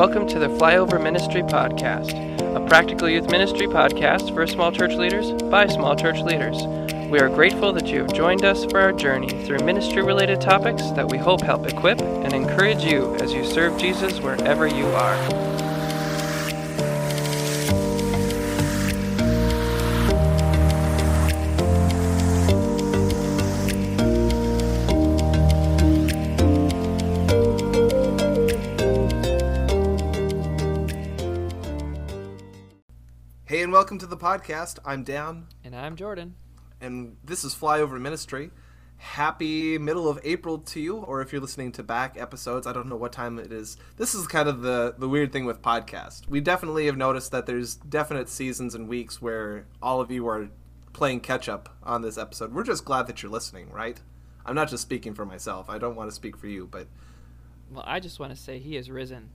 Welcome 0.00 0.26
to 0.28 0.38
the 0.38 0.48
Flyover 0.48 0.98
Ministry 0.98 1.42
Podcast, 1.42 2.14
a 2.56 2.66
practical 2.66 3.06
youth 3.06 3.30
ministry 3.30 3.66
podcast 3.66 4.32
for 4.32 4.46
small 4.46 4.72
church 4.72 4.94
leaders 4.94 5.30
by 5.50 5.66
small 5.66 5.94
church 5.94 6.20
leaders. 6.20 6.56
We 7.10 7.18
are 7.18 7.28
grateful 7.28 7.74
that 7.74 7.86
you 7.88 7.98
have 7.98 8.14
joined 8.14 8.42
us 8.42 8.64
for 8.64 8.80
our 8.80 8.92
journey 8.92 9.28
through 9.44 9.58
ministry 9.58 10.00
related 10.02 10.40
topics 10.40 10.90
that 10.92 11.06
we 11.06 11.18
hope 11.18 11.42
help 11.42 11.66
equip 11.66 12.00
and 12.00 12.32
encourage 12.32 12.82
you 12.82 13.14
as 13.16 13.34
you 13.34 13.44
serve 13.44 13.78
Jesus 13.78 14.20
wherever 14.20 14.66
you 14.66 14.86
are. 14.86 15.49
To 34.00 34.06
the 34.06 34.16
podcast. 34.16 34.78
I'm 34.82 35.04
Dan. 35.04 35.46
And 35.62 35.76
I'm 35.76 35.94
Jordan. 35.94 36.34
And 36.80 37.18
this 37.22 37.44
is 37.44 37.54
Flyover 37.54 38.00
Ministry. 38.00 38.50
Happy 38.96 39.76
middle 39.76 40.08
of 40.08 40.18
April 40.24 40.56
to 40.56 40.80
you, 40.80 40.96
or 40.96 41.20
if 41.20 41.32
you're 41.32 41.40
listening 41.42 41.70
to 41.72 41.82
back 41.82 42.16
episodes, 42.18 42.66
I 42.66 42.72
don't 42.72 42.88
know 42.88 42.96
what 42.96 43.12
time 43.12 43.38
it 43.38 43.52
is. 43.52 43.76
This 43.98 44.14
is 44.14 44.26
kind 44.26 44.48
of 44.48 44.62
the, 44.62 44.94
the 44.96 45.06
weird 45.06 45.34
thing 45.34 45.44
with 45.44 45.60
podcast. 45.60 46.26
We 46.28 46.40
definitely 46.40 46.86
have 46.86 46.96
noticed 46.96 47.30
that 47.32 47.44
there's 47.44 47.74
definite 47.74 48.30
seasons 48.30 48.74
and 48.74 48.88
weeks 48.88 49.20
where 49.20 49.66
all 49.82 50.00
of 50.00 50.10
you 50.10 50.26
are 50.28 50.48
playing 50.94 51.20
catch 51.20 51.46
up 51.46 51.76
on 51.82 52.00
this 52.00 52.16
episode. 52.16 52.54
We're 52.54 52.64
just 52.64 52.86
glad 52.86 53.06
that 53.06 53.22
you're 53.22 53.30
listening, 53.30 53.70
right? 53.70 54.00
I'm 54.46 54.54
not 54.54 54.70
just 54.70 54.82
speaking 54.82 55.12
for 55.12 55.26
myself. 55.26 55.68
I 55.68 55.76
don't 55.76 55.94
want 55.94 56.08
to 56.08 56.16
speak 56.16 56.38
for 56.38 56.46
you, 56.46 56.66
but. 56.70 56.86
Well, 57.70 57.84
I 57.86 58.00
just 58.00 58.18
want 58.18 58.34
to 58.34 58.40
say 58.40 58.58
he 58.60 58.78
is 58.78 58.90
risen. 58.90 59.28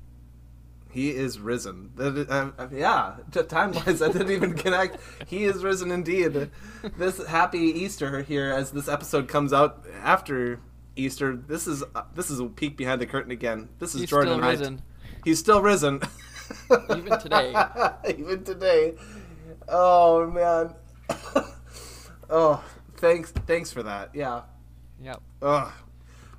He 0.95 1.09
is 1.09 1.41
risen. 1.41 1.91
Uh, 1.99 2.67
yeah, 2.71 3.17
time 3.49 3.73
wise, 3.73 4.01
I 4.01 4.09
didn't 4.13 4.31
even 4.31 4.53
connect. 4.53 4.97
He 5.27 5.43
is 5.43 5.61
risen 5.61 5.91
indeed. 5.91 6.49
This 6.97 7.27
happy 7.27 7.59
Easter 7.59 8.21
here, 8.21 8.53
as 8.53 8.71
this 8.71 8.87
episode 8.87 9.27
comes 9.27 9.51
out 9.51 9.85
after 10.01 10.61
Easter. 10.95 11.35
This 11.35 11.67
is 11.67 11.83
uh, 11.93 12.03
this 12.13 12.31
is 12.31 12.39
a 12.39 12.45
peek 12.45 12.77
behind 12.77 13.01
the 13.01 13.05
curtain 13.07 13.31
again. 13.31 13.67
This 13.77 13.93
is 13.93 14.01
He's 14.01 14.09
Jordan. 14.09 14.37
Still 14.39 14.49
risen. 14.49 14.81
He's 15.25 15.39
still 15.39 15.61
risen. 15.61 16.01
Even 16.89 17.19
today. 17.19 17.53
Even 18.17 18.43
today. 18.45 18.93
Oh 19.67 20.27
man. 20.27 20.75
oh, 22.29 22.63
thanks. 22.95 23.31
Thanks 23.31 23.69
for 23.69 23.83
that. 23.83 24.11
Yeah. 24.13 24.43
Yep. 25.01 25.21
Ugh. 25.41 25.73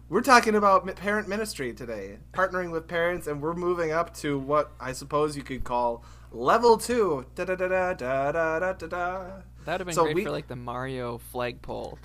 We're 0.09 0.21
talking 0.21 0.55
about 0.55 0.87
parent 0.95 1.27
ministry 1.27 1.75
today, 1.75 2.19
partnering 2.33 2.71
with 2.71 2.87
parents, 2.87 3.27
and 3.27 3.43
we're 3.43 3.55
moving 3.55 3.91
up 3.91 4.15
to 4.19 4.39
what 4.39 4.71
I 4.79 4.93
suppose 4.93 5.37
you 5.37 5.43
could 5.43 5.65
call 5.65 6.05
level 6.31 6.79
two. 6.79 7.27
Da 7.35 7.45
da 7.45 7.57
da 7.57 7.67
da 7.67 7.93
da 7.95 8.31
da 8.31 8.59
da 8.61 8.87
da. 8.87 9.25
That 9.65 9.67
would 9.67 9.81
have 9.81 9.87
been 9.87 9.95
so 9.97 10.05
great 10.05 10.15
we... 10.15 10.25
for 10.25 10.31
like 10.31 10.47
the 10.47 10.55
Mario 10.55 11.19
flagpole. 11.19 11.99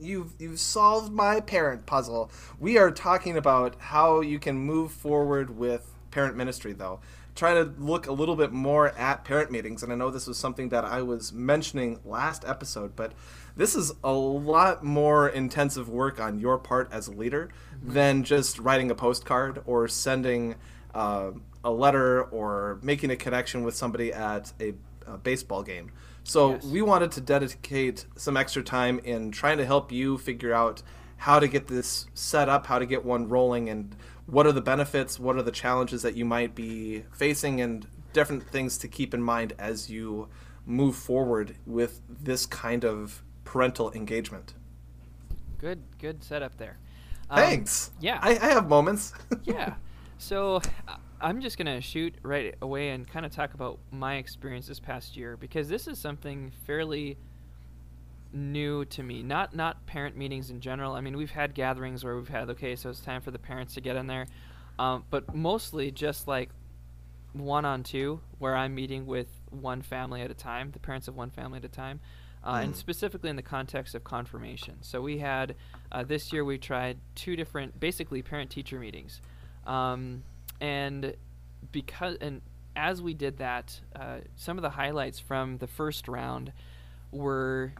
You've 0.00 0.32
you've 0.38 0.58
solved 0.58 1.12
my 1.12 1.40
parent 1.40 1.84
puzzle. 1.84 2.30
We 2.58 2.78
are 2.78 2.90
talking 2.90 3.36
about 3.36 3.76
how 3.78 4.22
you 4.22 4.38
can 4.38 4.56
move 4.56 4.90
forward 4.90 5.58
with 5.58 5.94
parent 6.10 6.34
ministry, 6.34 6.72
though. 6.72 7.00
Try 7.34 7.52
to 7.54 7.74
look 7.78 8.06
a 8.06 8.12
little 8.12 8.36
bit 8.36 8.52
more 8.52 8.90
at 8.90 9.24
parent 9.24 9.50
meetings, 9.50 9.82
and 9.82 9.92
I 9.92 9.96
know 9.96 10.10
this 10.10 10.28
was 10.28 10.38
something 10.38 10.68
that 10.70 10.84
I 10.84 11.02
was 11.02 11.32
mentioning 11.32 11.98
last 12.04 12.44
episode, 12.46 12.94
but 12.94 13.12
this 13.56 13.74
is 13.74 13.92
a 14.02 14.12
lot 14.12 14.82
more 14.84 15.28
intensive 15.28 15.88
work 15.88 16.20
on 16.20 16.38
your 16.40 16.58
part 16.58 16.88
as 16.92 17.08
a 17.08 17.12
leader 17.12 17.50
than 17.82 18.24
just 18.24 18.58
writing 18.58 18.90
a 18.90 18.94
postcard 18.94 19.62
or 19.66 19.86
sending 19.86 20.56
uh, 20.94 21.30
a 21.62 21.70
letter 21.70 22.22
or 22.24 22.78
making 22.82 23.10
a 23.10 23.16
connection 23.16 23.64
with 23.64 23.74
somebody 23.74 24.12
at 24.12 24.52
a, 24.60 24.74
a 25.06 25.18
baseball 25.18 25.62
game. 25.62 25.90
So 26.24 26.52
yes. 26.52 26.64
we 26.64 26.82
wanted 26.82 27.12
to 27.12 27.20
dedicate 27.20 28.06
some 28.16 28.36
extra 28.36 28.62
time 28.62 28.98
in 29.00 29.30
trying 29.30 29.58
to 29.58 29.66
help 29.66 29.92
you 29.92 30.18
figure 30.18 30.52
out 30.52 30.82
how 31.16 31.38
to 31.38 31.46
get 31.46 31.68
this 31.68 32.06
set 32.14 32.48
up, 32.48 32.66
how 32.66 32.78
to 32.78 32.86
get 32.86 33.04
one 33.04 33.28
rolling, 33.28 33.68
and 33.68 33.94
what 34.26 34.46
are 34.46 34.52
the 34.52 34.62
benefits, 34.62 35.20
what 35.20 35.36
are 35.36 35.42
the 35.42 35.52
challenges 35.52 36.02
that 36.02 36.16
you 36.16 36.24
might 36.24 36.54
be 36.54 37.04
facing, 37.12 37.60
and 37.60 37.86
different 38.12 38.48
things 38.48 38.78
to 38.78 38.88
keep 38.88 39.14
in 39.14 39.22
mind 39.22 39.52
as 39.58 39.90
you 39.90 40.28
move 40.66 40.96
forward 40.96 41.56
with 41.66 42.00
this 42.08 42.46
kind 42.46 42.84
of 42.84 43.22
parental 43.44 43.92
engagement. 43.92 44.54
Good, 45.58 45.82
good 45.98 46.22
setup 46.22 46.56
there. 46.58 46.78
Um, 47.30 47.38
Thanks. 47.38 47.90
Yeah, 48.00 48.18
I, 48.20 48.30
I 48.30 48.50
have 48.50 48.68
moments. 48.68 49.12
yeah. 49.44 49.74
So 50.18 50.60
I'm 51.20 51.40
just 51.40 51.56
gonna 51.58 51.80
shoot 51.80 52.14
right 52.22 52.54
away 52.60 52.90
and 52.90 53.08
kind 53.08 53.24
of 53.24 53.32
talk 53.32 53.54
about 53.54 53.78
my 53.90 54.16
experience 54.16 54.66
this 54.66 54.80
past 54.80 55.16
year 55.16 55.36
because 55.36 55.68
this 55.68 55.86
is 55.86 55.98
something 55.98 56.52
fairly 56.66 57.16
new 58.32 58.84
to 58.86 59.02
me. 59.02 59.22
Not 59.22 59.54
not 59.54 59.86
parent 59.86 60.16
meetings 60.16 60.50
in 60.50 60.60
general. 60.60 60.94
I 60.94 61.00
mean, 61.00 61.16
we've 61.16 61.30
had 61.30 61.54
gatherings 61.54 62.04
where 62.04 62.16
we've 62.16 62.28
had 62.28 62.50
okay, 62.50 62.76
so 62.76 62.90
it's 62.90 63.00
time 63.00 63.22
for 63.22 63.30
the 63.30 63.38
parents 63.38 63.74
to 63.74 63.80
get 63.80 63.96
in 63.96 64.06
there, 64.06 64.26
um, 64.78 65.04
but 65.10 65.34
mostly 65.34 65.90
just 65.90 66.28
like 66.28 66.50
one 67.32 67.64
on 67.64 67.82
two, 67.82 68.20
where 68.38 68.54
I'm 68.54 68.74
meeting 68.74 69.06
with 69.06 69.28
one 69.50 69.82
family 69.82 70.20
at 70.22 70.30
a 70.30 70.34
time, 70.34 70.70
the 70.70 70.78
parents 70.78 71.08
of 71.08 71.16
one 71.16 71.30
family 71.30 71.58
at 71.58 71.64
a 71.64 71.68
time 71.68 72.00
uh, 72.44 72.54
mm. 72.54 72.64
and 72.64 72.76
specifically 72.76 73.30
in 73.30 73.36
the 73.36 73.42
context 73.42 73.94
of 73.94 74.04
confirmation. 74.04 74.76
So 74.82 75.00
we 75.00 75.18
had 75.18 75.56
uh, 75.90 76.04
this 76.04 76.32
year 76.32 76.44
we 76.44 76.58
tried 76.58 76.98
two 77.14 77.34
different, 77.34 77.80
basically 77.80 78.22
parent-teacher 78.22 78.78
meetings, 78.78 79.20
um, 79.66 80.22
and 80.60 81.16
because 81.72 82.16
and 82.20 82.42
as 82.76 83.00
we 83.00 83.14
did 83.14 83.38
that, 83.38 83.80
uh, 83.96 84.18
some 84.36 84.58
of 84.58 84.62
the 84.62 84.70
highlights 84.70 85.18
from 85.18 85.58
the 85.58 85.66
first 85.66 86.06
round 86.06 86.52
were 87.10 87.72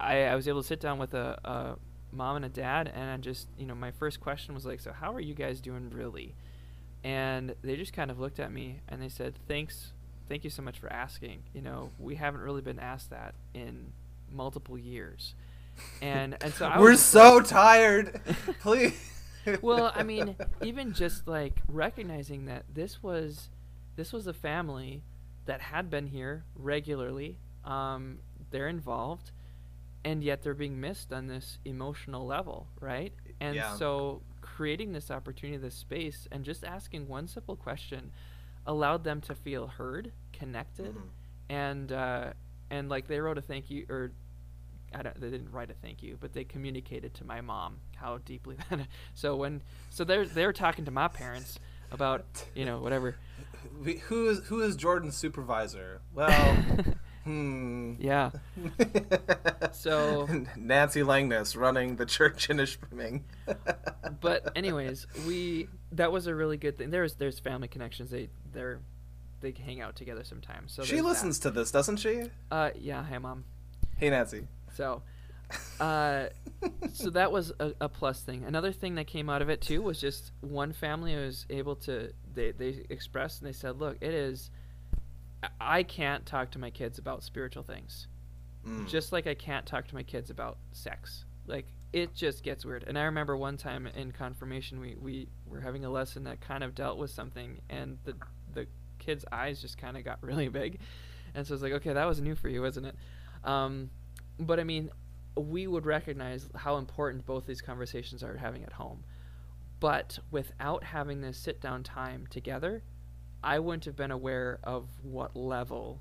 I, 0.00 0.24
I 0.24 0.34
was 0.34 0.48
able 0.48 0.62
to 0.62 0.66
sit 0.66 0.80
down 0.80 0.98
with 0.98 1.14
a, 1.14 1.38
a 1.44 1.76
mom 2.10 2.36
and 2.36 2.44
a 2.44 2.48
dad, 2.48 2.90
and 2.92 3.08
I 3.08 3.16
just 3.18 3.48
you 3.56 3.66
know 3.66 3.74
my 3.74 3.92
first 3.92 4.20
question 4.20 4.54
was 4.54 4.66
like, 4.66 4.80
so 4.80 4.92
how 4.92 5.14
are 5.14 5.20
you 5.20 5.34
guys 5.34 5.60
doing 5.60 5.90
really? 5.90 6.34
And 7.04 7.54
they 7.62 7.76
just 7.76 7.92
kind 7.92 8.12
of 8.12 8.20
looked 8.20 8.38
at 8.38 8.52
me 8.52 8.78
and 8.88 9.02
they 9.02 9.08
said, 9.08 9.34
thanks 9.48 9.92
thank 10.32 10.44
you 10.44 10.50
so 10.50 10.62
much 10.62 10.78
for 10.78 10.90
asking. 10.90 11.42
You 11.52 11.60
know, 11.60 11.90
we 11.98 12.14
haven't 12.14 12.40
really 12.40 12.62
been 12.62 12.78
asked 12.78 13.10
that 13.10 13.34
in 13.52 13.92
multiple 14.30 14.78
years, 14.78 15.34
and 16.00 16.38
and 16.40 16.54
so 16.54 16.68
I 16.68 16.80
we're 16.80 16.96
so 16.96 17.36
like, 17.36 17.48
tired. 17.48 18.20
Please. 18.60 18.94
well, 19.60 19.92
I 19.94 20.04
mean, 20.04 20.34
even 20.62 20.94
just 20.94 21.28
like 21.28 21.60
recognizing 21.68 22.46
that 22.46 22.64
this 22.72 23.02
was 23.02 23.50
this 23.96 24.10
was 24.10 24.26
a 24.26 24.32
family 24.32 25.02
that 25.44 25.60
had 25.60 25.90
been 25.90 26.06
here 26.06 26.44
regularly. 26.56 27.36
Um, 27.66 28.20
they're 28.50 28.68
involved, 28.68 29.32
and 30.02 30.24
yet 30.24 30.42
they're 30.42 30.54
being 30.54 30.80
missed 30.80 31.12
on 31.12 31.26
this 31.26 31.58
emotional 31.66 32.24
level, 32.24 32.68
right? 32.80 33.12
And 33.38 33.54
yeah. 33.54 33.76
so 33.76 34.22
creating 34.40 34.92
this 34.92 35.10
opportunity, 35.10 35.58
this 35.58 35.74
space, 35.74 36.26
and 36.32 36.42
just 36.42 36.64
asking 36.64 37.06
one 37.06 37.28
simple 37.28 37.54
question 37.54 38.12
allowed 38.66 39.04
them 39.04 39.20
to 39.22 39.34
feel 39.34 39.66
heard, 39.66 40.12
connected, 40.32 40.94
mm-hmm. 40.94 41.08
and 41.48 41.92
uh, 41.92 42.32
and 42.70 42.88
like 42.88 43.06
they 43.08 43.20
wrote 43.20 43.38
a 43.38 43.42
thank 43.42 43.70
you 43.70 43.86
or 43.88 44.12
I 44.94 45.02
don't, 45.02 45.20
they 45.20 45.30
didn't 45.30 45.50
write 45.52 45.70
a 45.70 45.74
thank 45.74 46.02
you, 46.02 46.16
but 46.20 46.32
they 46.32 46.44
communicated 46.44 47.14
to 47.14 47.24
my 47.24 47.40
mom 47.40 47.78
how 47.96 48.18
deeply 48.18 48.56
that. 48.70 48.86
So 49.14 49.36
when 49.36 49.62
so 49.90 50.04
they're 50.04 50.26
they're 50.26 50.52
talking 50.52 50.84
to 50.84 50.90
my 50.90 51.08
parents 51.08 51.58
about 51.90 52.24
you 52.54 52.64
know 52.64 52.80
whatever. 52.80 53.16
Who 54.04 54.28
is 54.28 54.40
who 54.46 54.60
is 54.60 54.76
Jordan's 54.76 55.16
supervisor? 55.16 56.00
Well, 56.12 56.58
hmm. 57.24 57.94
Yeah. 57.98 58.30
so 59.72 60.28
Nancy 60.56 61.00
Langness 61.00 61.56
running 61.56 61.96
the 61.96 62.06
church 62.06 62.50
in 62.50 62.58
Ishpeming. 62.58 63.22
but 64.20 64.52
anyways, 64.56 65.06
we 65.26 65.68
that 65.92 66.12
was 66.12 66.26
a 66.26 66.34
really 66.34 66.56
good 66.56 66.78
thing. 66.78 66.90
There's 66.90 67.14
there's 67.14 67.38
family 67.38 67.68
connections. 67.68 68.10
They 68.10 68.28
they're 68.52 68.80
they 69.42 69.52
hang 69.52 69.80
out 69.80 69.96
together 69.96 70.24
sometimes. 70.24 70.72
So 70.72 70.84
she 70.84 71.02
listens 71.02 71.38
that. 71.40 71.50
to 71.50 71.54
this, 71.54 71.70
doesn't 71.70 71.98
she? 71.98 72.24
Uh, 72.50 72.70
yeah. 72.78 73.04
Hey, 73.04 73.18
mom. 73.18 73.44
Hey, 73.96 74.08
Nancy. 74.10 74.46
So, 74.74 75.02
uh, 75.80 76.26
so 76.92 77.10
that 77.10 77.30
was 77.30 77.52
a, 77.60 77.72
a 77.80 77.88
plus 77.88 78.22
thing. 78.22 78.44
Another 78.44 78.72
thing 78.72 78.94
that 78.94 79.06
came 79.06 79.28
out 79.28 79.42
of 79.42 79.50
it 79.50 79.60
too 79.60 79.82
was 79.82 80.00
just 80.00 80.32
one 80.40 80.72
family 80.72 81.14
was 81.14 81.46
able 81.50 81.76
to 81.76 82.12
they 82.32 82.52
they 82.52 82.84
expressed 82.88 83.42
and 83.42 83.48
they 83.48 83.52
said, 83.52 83.78
look, 83.78 83.98
it 84.00 84.14
is. 84.14 84.50
I 85.60 85.82
can't 85.82 86.24
talk 86.26 86.50
to 86.52 86.58
my 86.58 86.70
kids 86.70 86.98
about 86.98 87.22
spiritual 87.22 87.62
things, 87.62 88.06
mm. 88.66 88.86
just 88.88 89.12
like 89.12 89.26
I 89.26 89.34
can't 89.34 89.66
talk 89.66 89.88
to 89.88 89.94
my 89.94 90.02
kids 90.02 90.30
about 90.30 90.58
sex. 90.72 91.24
Like 91.46 91.66
it 91.92 92.14
just 92.14 92.42
gets 92.42 92.64
weird. 92.64 92.84
And 92.86 92.98
I 92.98 93.02
remember 93.02 93.36
one 93.36 93.56
time 93.56 93.86
in 93.86 94.12
confirmation, 94.12 94.80
we, 94.80 94.96
we 95.00 95.28
were 95.46 95.60
having 95.60 95.84
a 95.84 95.90
lesson 95.90 96.24
that 96.24 96.40
kind 96.40 96.64
of 96.64 96.74
dealt 96.74 96.98
with 96.98 97.10
something, 97.10 97.60
and 97.68 97.98
the 98.04 98.14
the 98.54 98.66
kid's 98.98 99.24
eyes 99.32 99.60
just 99.60 99.78
kind 99.78 99.96
of 99.96 100.04
got 100.04 100.18
really 100.22 100.48
big, 100.48 100.78
and 101.34 101.46
so 101.46 101.52
I 101.52 101.54
was 101.54 101.62
like, 101.62 101.72
okay, 101.72 101.92
that 101.92 102.04
was 102.04 102.20
new 102.20 102.34
for 102.34 102.48
you, 102.48 102.62
wasn't 102.62 102.86
it? 102.86 102.96
Um, 103.44 103.90
but 104.38 104.60
I 104.60 104.64
mean, 104.64 104.90
we 105.36 105.66
would 105.66 105.86
recognize 105.86 106.48
how 106.54 106.76
important 106.76 107.26
both 107.26 107.46
these 107.46 107.60
conversations 107.60 108.22
are 108.22 108.36
having 108.36 108.62
at 108.64 108.72
home. 108.74 109.04
but 109.80 110.18
without 110.30 110.84
having 110.84 111.20
this 111.22 111.36
sit 111.36 111.60
down 111.60 111.82
time 111.82 112.26
together, 112.30 112.84
I 113.42 113.58
wouldn't 113.58 113.84
have 113.86 113.96
been 113.96 114.10
aware 114.10 114.58
of 114.62 114.88
what 115.02 115.36
level 115.36 116.00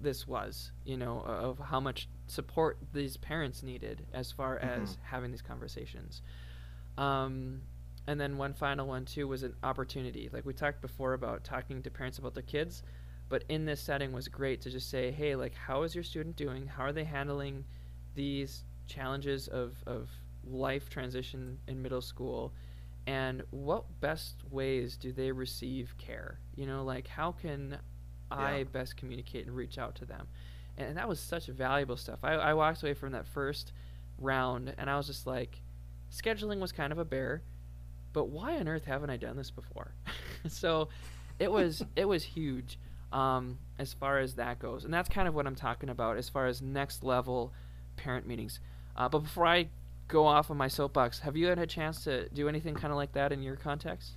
this 0.00 0.26
was, 0.26 0.72
you 0.84 0.96
know, 0.96 1.20
of 1.20 1.58
how 1.58 1.80
much 1.80 2.08
support 2.26 2.78
these 2.92 3.16
parents 3.16 3.62
needed 3.62 4.06
as 4.12 4.30
far 4.32 4.58
Mhm. 4.58 4.62
as 4.62 4.98
having 5.02 5.30
these 5.30 5.42
conversations. 5.42 6.22
Um, 6.98 7.62
and 8.06 8.20
then 8.20 8.36
one 8.38 8.52
final 8.54 8.86
one 8.86 9.04
too 9.04 9.26
was 9.28 9.42
an 9.42 9.54
opportunity. 9.62 10.28
Like 10.32 10.44
we 10.46 10.52
talked 10.54 10.80
before 10.80 11.14
about 11.14 11.44
talking 11.44 11.82
to 11.82 11.90
parents 11.90 12.18
about 12.18 12.34
their 12.34 12.42
kids, 12.42 12.82
but 13.28 13.44
in 13.48 13.64
this 13.64 13.80
setting 13.80 14.12
was 14.12 14.28
great 14.28 14.60
to 14.62 14.70
just 14.70 14.88
say, 14.90 15.10
hey, 15.10 15.34
like 15.36 15.54
how 15.54 15.82
is 15.82 15.94
your 15.94 16.04
student 16.04 16.36
doing? 16.36 16.66
How 16.66 16.84
are 16.84 16.92
they 16.92 17.04
handling 17.04 17.64
these 18.14 18.64
challenges 18.86 19.48
of 19.48 19.82
of 19.86 20.10
life 20.44 20.88
transition 20.88 21.58
in 21.66 21.82
middle 21.82 22.00
school? 22.02 22.52
And 23.06 23.42
what 23.50 24.00
best 24.00 24.42
ways 24.50 24.96
do 24.96 25.12
they 25.12 25.30
receive 25.32 25.94
care? 25.98 26.40
You 26.56 26.66
know, 26.66 26.84
like 26.84 27.06
how 27.06 27.32
can 27.32 27.78
I 28.30 28.64
Yeah. 28.64 28.64
best 28.64 28.96
communicate 28.96 29.46
and 29.46 29.54
reach 29.54 29.78
out 29.78 29.94
to 29.96 30.04
them? 30.04 30.26
And 30.76 30.96
that 30.96 31.08
was 31.08 31.20
such 31.20 31.46
valuable 31.46 31.96
stuff. 31.96 32.18
I, 32.22 32.32
I 32.34 32.54
walked 32.54 32.82
away 32.82 32.94
from 32.94 33.12
that 33.12 33.26
first 33.26 33.72
round 34.18 34.74
and 34.76 34.90
I 34.90 34.96
was 34.96 35.06
just 35.06 35.26
like, 35.26 35.62
scheduling 36.10 36.58
was 36.60 36.72
kind 36.72 36.92
of 36.92 36.98
a 36.98 37.04
bear, 37.04 37.42
but 38.12 38.28
why 38.28 38.56
on 38.58 38.68
earth 38.68 38.84
haven't 38.84 39.10
I 39.10 39.16
done 39.16 39.36
this 39.36 39.50
before? 39.50 39.94
so 40.48 40.88
it 41.38 41.50
was 41.50 41.84
it 41.96 42.06
was 42.06 42.24
huge 42.24 42.78
um, 43.12 43.58
as 43.78 43.92
far 43.92 44.18
as 44.18 44.34
that 44.34 44.58
goes, 44.58 44.84
and 44.84 44.92
that's 44.92 45.08
kind 45.08 45.28
of 45.28 45.34
what 45.34 45.46
I'm 45.46 45.54
talking 45.54 45.88
about 45.90 46.16
as 46.16 46.28
far 46.28 46.46
as 46.46 46.60
next 46.60 47.02
level 47.02 47.52
parent 47.96 48.26
meetings. 48.26 48.60
Uh, 48.96 49.08
but 49.08 49.20
before 49.20 49.46
I 49.46 49.68
go 50.08 50.26
off 50.26 50.50
on 50.50 50.56
my 50.56 50.68
soapbox, 50.68 51.20
have 51.20 51.36
you 51.36 51.46
had 51.46 51.58
a 51.58 51.66
chance 51.66 52.04
to 52.04 52.28
do 52.30 52.48
anything 52.48 52.74
kind 52.74 52.92
of 52.92 52.96
like 52.96 53.12
that 53.12 53.32
in 53.32 53.42
your 53.42 53.56
context? 53.56 54.12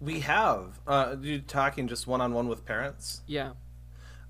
We 0.00 0.20
have. 0.20 0.78
Uh, 0.86 1.16
you 1.20 1.40
talking 1.40 1.88
just 1.88 2.06
one 2.06 2.20
on 2.20 2.32
one 2.32 2.48
with 2.48 2.64
parents? 2.64 3.22
Yeah. 3.26 3.52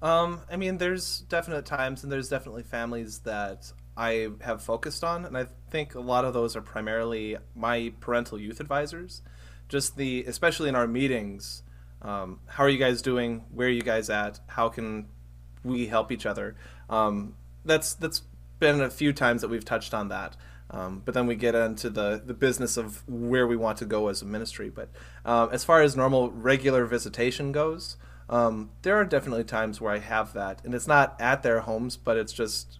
Um, 0.02 0.40
I 0.50 0.56
mean, 0.56 0.78
there's 0.78 1.20
definite 1.20 1.64
times 1.64 2.02
and 2.02 2.12
there's 2.12 2.28
definitely 2.28 2.62
families 2.62 3.20
that 3.20 3.72
I 3.96 4.28
have 4.42 4.62
focused 4.62 5.02
on, 5.02 5.24
and 5.24 5.36
I 5.36 5.46
think 5.70 5.94
a 5.94 6.00
lot 6.00 6.24
of 6.24 6.34
those 6.34 6.54
are 6.54 6.60
primarily 6.60 7.38
my 7.54 7.92
parental 8.00 8.38
youth 8.38 8.60
advisors. 8.60 9.22
Just 9.68 9.96
the, 9.96 10.24
especially 10.26 10.68
in 10.68 10.74
our 10.74 10.86
meetings, 10.86 11.62
um, 12.02 12.40
how 12.46 12.64
are 12.64 12.68
you 12.68 12.78
guys 12.78 13.00
doing? 13.00 13.44
Where 13.50 13.68
are 13.68 13.70
you 13.70 13.82
guys 13.82 14.10
at? 14.10 14.38
How 14.46 14.68
can 14.68 15.08
we 15.64 15.86
help 15.86 16.12
each 16.12 16.26
other? 16.26 16.56
Um, 16.90 17.34
that's 17.64 17.94
that's 17.94 18.22
been 18.58 18.80
a 18.80 18.90
few 18.90 19.12
times 19.12 19.40
that 19.40 19.48
we've 19.48 19.64
touched 19.64 19.94
on 19.94 20.08
that. 20.08 20.36
Um, 20.76 21.02
but 21.04 21.14
then 21.14 21.26
we 21.26 21.36
get 21.36 21.54
into 21.54 21.88
the, 21.88 22.20
the 22.24 22.34
business 22.34 22.76
of 22.76 23.02
where 23.08 23.46
we 23.46 23.56
want 23.56 23.78
to 23.78 23.86
go 23.86 24.08
as 24.08 24.20
a 24.20 24.26
ministry. 24.26 24.68
But 24.68 24.90
um, 25.24 25.48
as 25.50 25.64
far 25.64 25.80
as 25.80 25.96
normal, 25.96 26.30
regular 26.30 26.84
visitation 26.84 27.50
goes, 27.50 27.96
um, 28.28 28.70
there 28.82 28.96
are 28.96 29.04
definitely 29.04 29.44
times 29.44 29.80
where 29.80 29.92
I 29.92 29.98
have 29.98 30.34
that. 30.34 30.62
And 30.64 30.74
it's 30.74 30.86
not 30.86 31.18
at 31.18 31.42
their 31.42 31.60
homes, 31.60 31.96
but 31.96 32.16
it's 32.18 32.32
just 32.32 32.78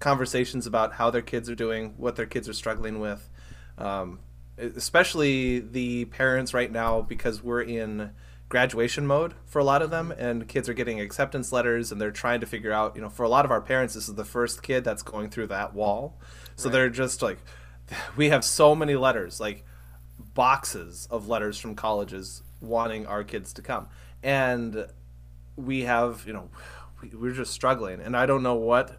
conversations 0.00 0.66
about 0.66 0.94
how 0.94 1.10
their 1.10 1.22
kids 1.22 1.50
are 1.50 1.54
doing, 1.54 1.94
what 1.98 2.16
their 2.16 2.26
kids 2.26 2.48
are 2.48 2.54
struggling 2.54 2.98
with. 2.98 3.28
Um, 3.76 4.20
especially 4.56 5.58
the 5.58 6.06
parents 6.06 6.54
right 6.54 6.70
now, 6.72 7.02
because 7.02 7.42
we're 7.42 7.62
in 7.62 8.10
graduation 8.48 9.06
mode 9.06 9.34
for 9.46 9.58
a 9.58 9.64
lot 9.64 9.82
of 9.82 9.90
them 9.90 10.12
and 10.12 10.46
kids 10.46 10.68
are 10.68 10.74
getting 10.74 11.00
acceptance 11.00 11.50
letters 11.50 11.90
and 11.90 12.00
they're 12.00 12.10
trying 12.10 12.40
to 12.40 12.46
figure 12.46 12.72
out 12.72 12.94
you 12.94 13.02
know 13.02 13.08
for 13.08 13.22
a 13.24 13.28
lot 13.28 13.44
of 13.44 13.50
our 13.50 13.60
parents 13.60 13.94
this 13.94 14.08
is 14.08 14.14
the 14.14 14.24
first 14.24 14.62
kid 14.62 14.84
that's 14.84 15.02
going 15.02 15.28
through 15.30 15.46
that 15.46 15.74
wall. 15.74 16.18
So 16.56 16.68
Right. 16.68 16.72
they're 16.74 16.90
just 16.90 17.22
like 17.22 17.38
we 18.16 18.28
have 18.28 18.44
so 18.44 18.74
many 18.74 18.94
letters 18.94 19.40
like 19.40 19.64
boxes 20.34 21.08
of 21.10 21.28
letters 21.28 21.58
from 21.58 21.74
colleges 21.74 22.42
wanting 22.60 23.06
our 23.06 23.24
kids 23.24 23.52
to 23.54 23.62
come. 23.62 23.88
And 24.22 24.86
we 25.56 25.82
have 25.82 26.24
you 26.26 26.32
know 26.32 26.50
we, 27.02 27.08
we're 27.10 27.32
just 27.32 27.52
struggling 27.52 28.00
and 28.00 28.16
i 28.16 28.26
don't 28.26 28.42
know 28.42 28.56
what 28.56 28.98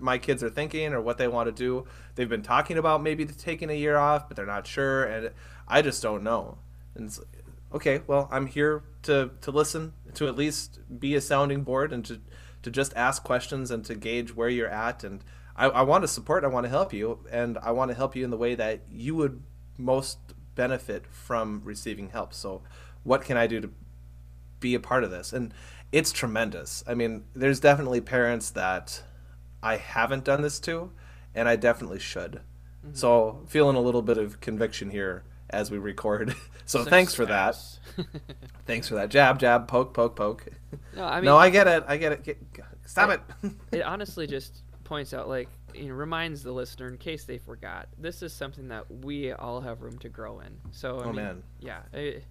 my 0.00 0.18
kids 0.18 0.42
are 0.42 0.50
thinking 0.50 0.92
or 0.94 1.00
what 1.00 1.18
they 1.18 1.28
want 1.28 1.46
to 1.46 1.52
do. 1.52 1.84
They've 2.14 2.28
been 2.28 2.42
talking 2.42 2.78
about 2.78 3.02
maybe 3.02 3.26
taking 3.26 3.68
a 3.68 3.74
year 3.74 3.98
off 3.98 4.28
but 4.28 4.36
they're 4.36 4.46
not 4.46 4.66
sure 4.66 5.04
and 5.04 5.30
i 5.68 5.82
just 5.82 6.02
don't 6.02 6.22
know. 6.22 6.58
And 6.94 7.18
okay 7.74 8.00
well 8.06 8.28
i'm 8.30 8.46
here 8.46 8.82
to 9.02 9.30
to 9.40 9.50
listen 9.50 9.92
to 10.14 10.28
at 10.28 10.36
least 10.36 10.78
be 10.98 11.14
a 11.14 11.20
sounding 11.20 11.62
board 11.62 11.92
and 11.92 12.04
to 12.04 12.20
to 12.64 12.70
just 12.70 12.94
ask 12.96 13.22
questions 13.22 13.70
and 13.70 13.84
to 13.84 13.94
gauge 13.94 14.34
where 14.34 14.48
you're 14.48 14.68
at. 14.68 15.04
And 15.04 15.22
i, 15.54 15.66
I 15.66 15.82
want 15.82 16.02
to 16.02 16.08
support 16.08 16.44
i 16.44 16.48
want 16.48 16.64
to 16.64 16.70
help 16.70 16.92
you 16.92 17.20
and 17.30 17.58
i 17.58 17.70
want 17.70 17.90
to 17.90 17.94
help 17.94 18.16
you 18.16 18.24
in 18.24 18.30
the 18.30 18.36
way 18.36 18.54
that 18.56 18.80
you 18.90 19.14
would 19.14 19.42
most 19.78 20.18
benefit 20.54 21.04
from 21.06 21.60
receiving 21.64 22.10
help. 22.10 22.32
So 22.32 22.62
what 23.02 23.22
can 23.22 23.36
i 23.36 23.46
do 23.46 23.60
to 23.60 23.70
be 24.60 24.74
a 24.74 24.80
part 24.80 25.04
of 25.04 25.10
this? 25.10 25.32
And 25.32 25.52
it's 25.92 26.10
tremendous. 26.10 26.82
I 26.86 26.94
mean 26.94 27.24
there's 27.34 27.60
definitely 27.60 28.00
parents 28.00 28.50
that 28.50 29.02
i 29.62 29.76
haven't 29.76 30.24
done 30.24 30.42
this 30.42 30.58
to 30.60 30.90
and 31.34 31.48
i 31.48 31.56
definitely 31.56 32.00
should. 32.00 32.40
Mm-hmm. 32.84 32.94
So 32.94 33.42
feeling 33.46 33.76
a 33.76 33.80
little 33.80 34.02
bit 34.02 34.18
of 34.18 34.40
conviction 34.40 34.90
here 34.90 35.24
as 35.54 35.70
we 35.70 35.78
record. 35.78 36.34
So 36.66 36.82
thanks 36.82 37.14
for 37.14 37.26
that. 37.26 37.56
Thanks 38.66 38.88
for 38.88 38.94
that. 38.94 39.10
Jab 39.10 39.38
jab 39.38 39.68
poke 39.68 39.92
poke 39.92 40.16
poke. 40.16 40.46
No, 40.96 41.04
I 41.04 41.16
mean, 41.16 41.26
no 41.26 41.36
i 41.36 41.50
get 41.50 41.66
it. 41.66 41.84
I 41.86 41.98
get 41.98 42.12
it. 42.12 42.24
Get, 42.24 42.38
stop 42.86 43.10
it. 43.10 43.20
It 43.70 43.82
honestly 43.82 44.26
just 44.26 44.62
points 44.82 45.12
out 45.12 45.28
like 45.28 45.50
you 45.74 45.88
know 45.88 45.94
reminds 45.94 46.42
the 46.42 46.52
listener 46.52 46.88
in 46.88 46.96
case 46.96 47.24
they 47.24 47.36
forgot 47.36 47.88
this 47.98 48.22
is 48.22 48.32
something 48.32 48.68
that 48.68 48.90
we 48.90 49.32
all 49.32 49.60
have 49.60 49.82
room 49.82 49.98
to 49.98 50.08
grow 50.08 50.40
in. 50.40 50.56
So 50.72 51.00
I 51.00 51.02
Oh, 51.02 51.06
mean, 51.08 51.16
man. 51.16 51.42
yeah 51.60 51.80
I- 51.92 52.22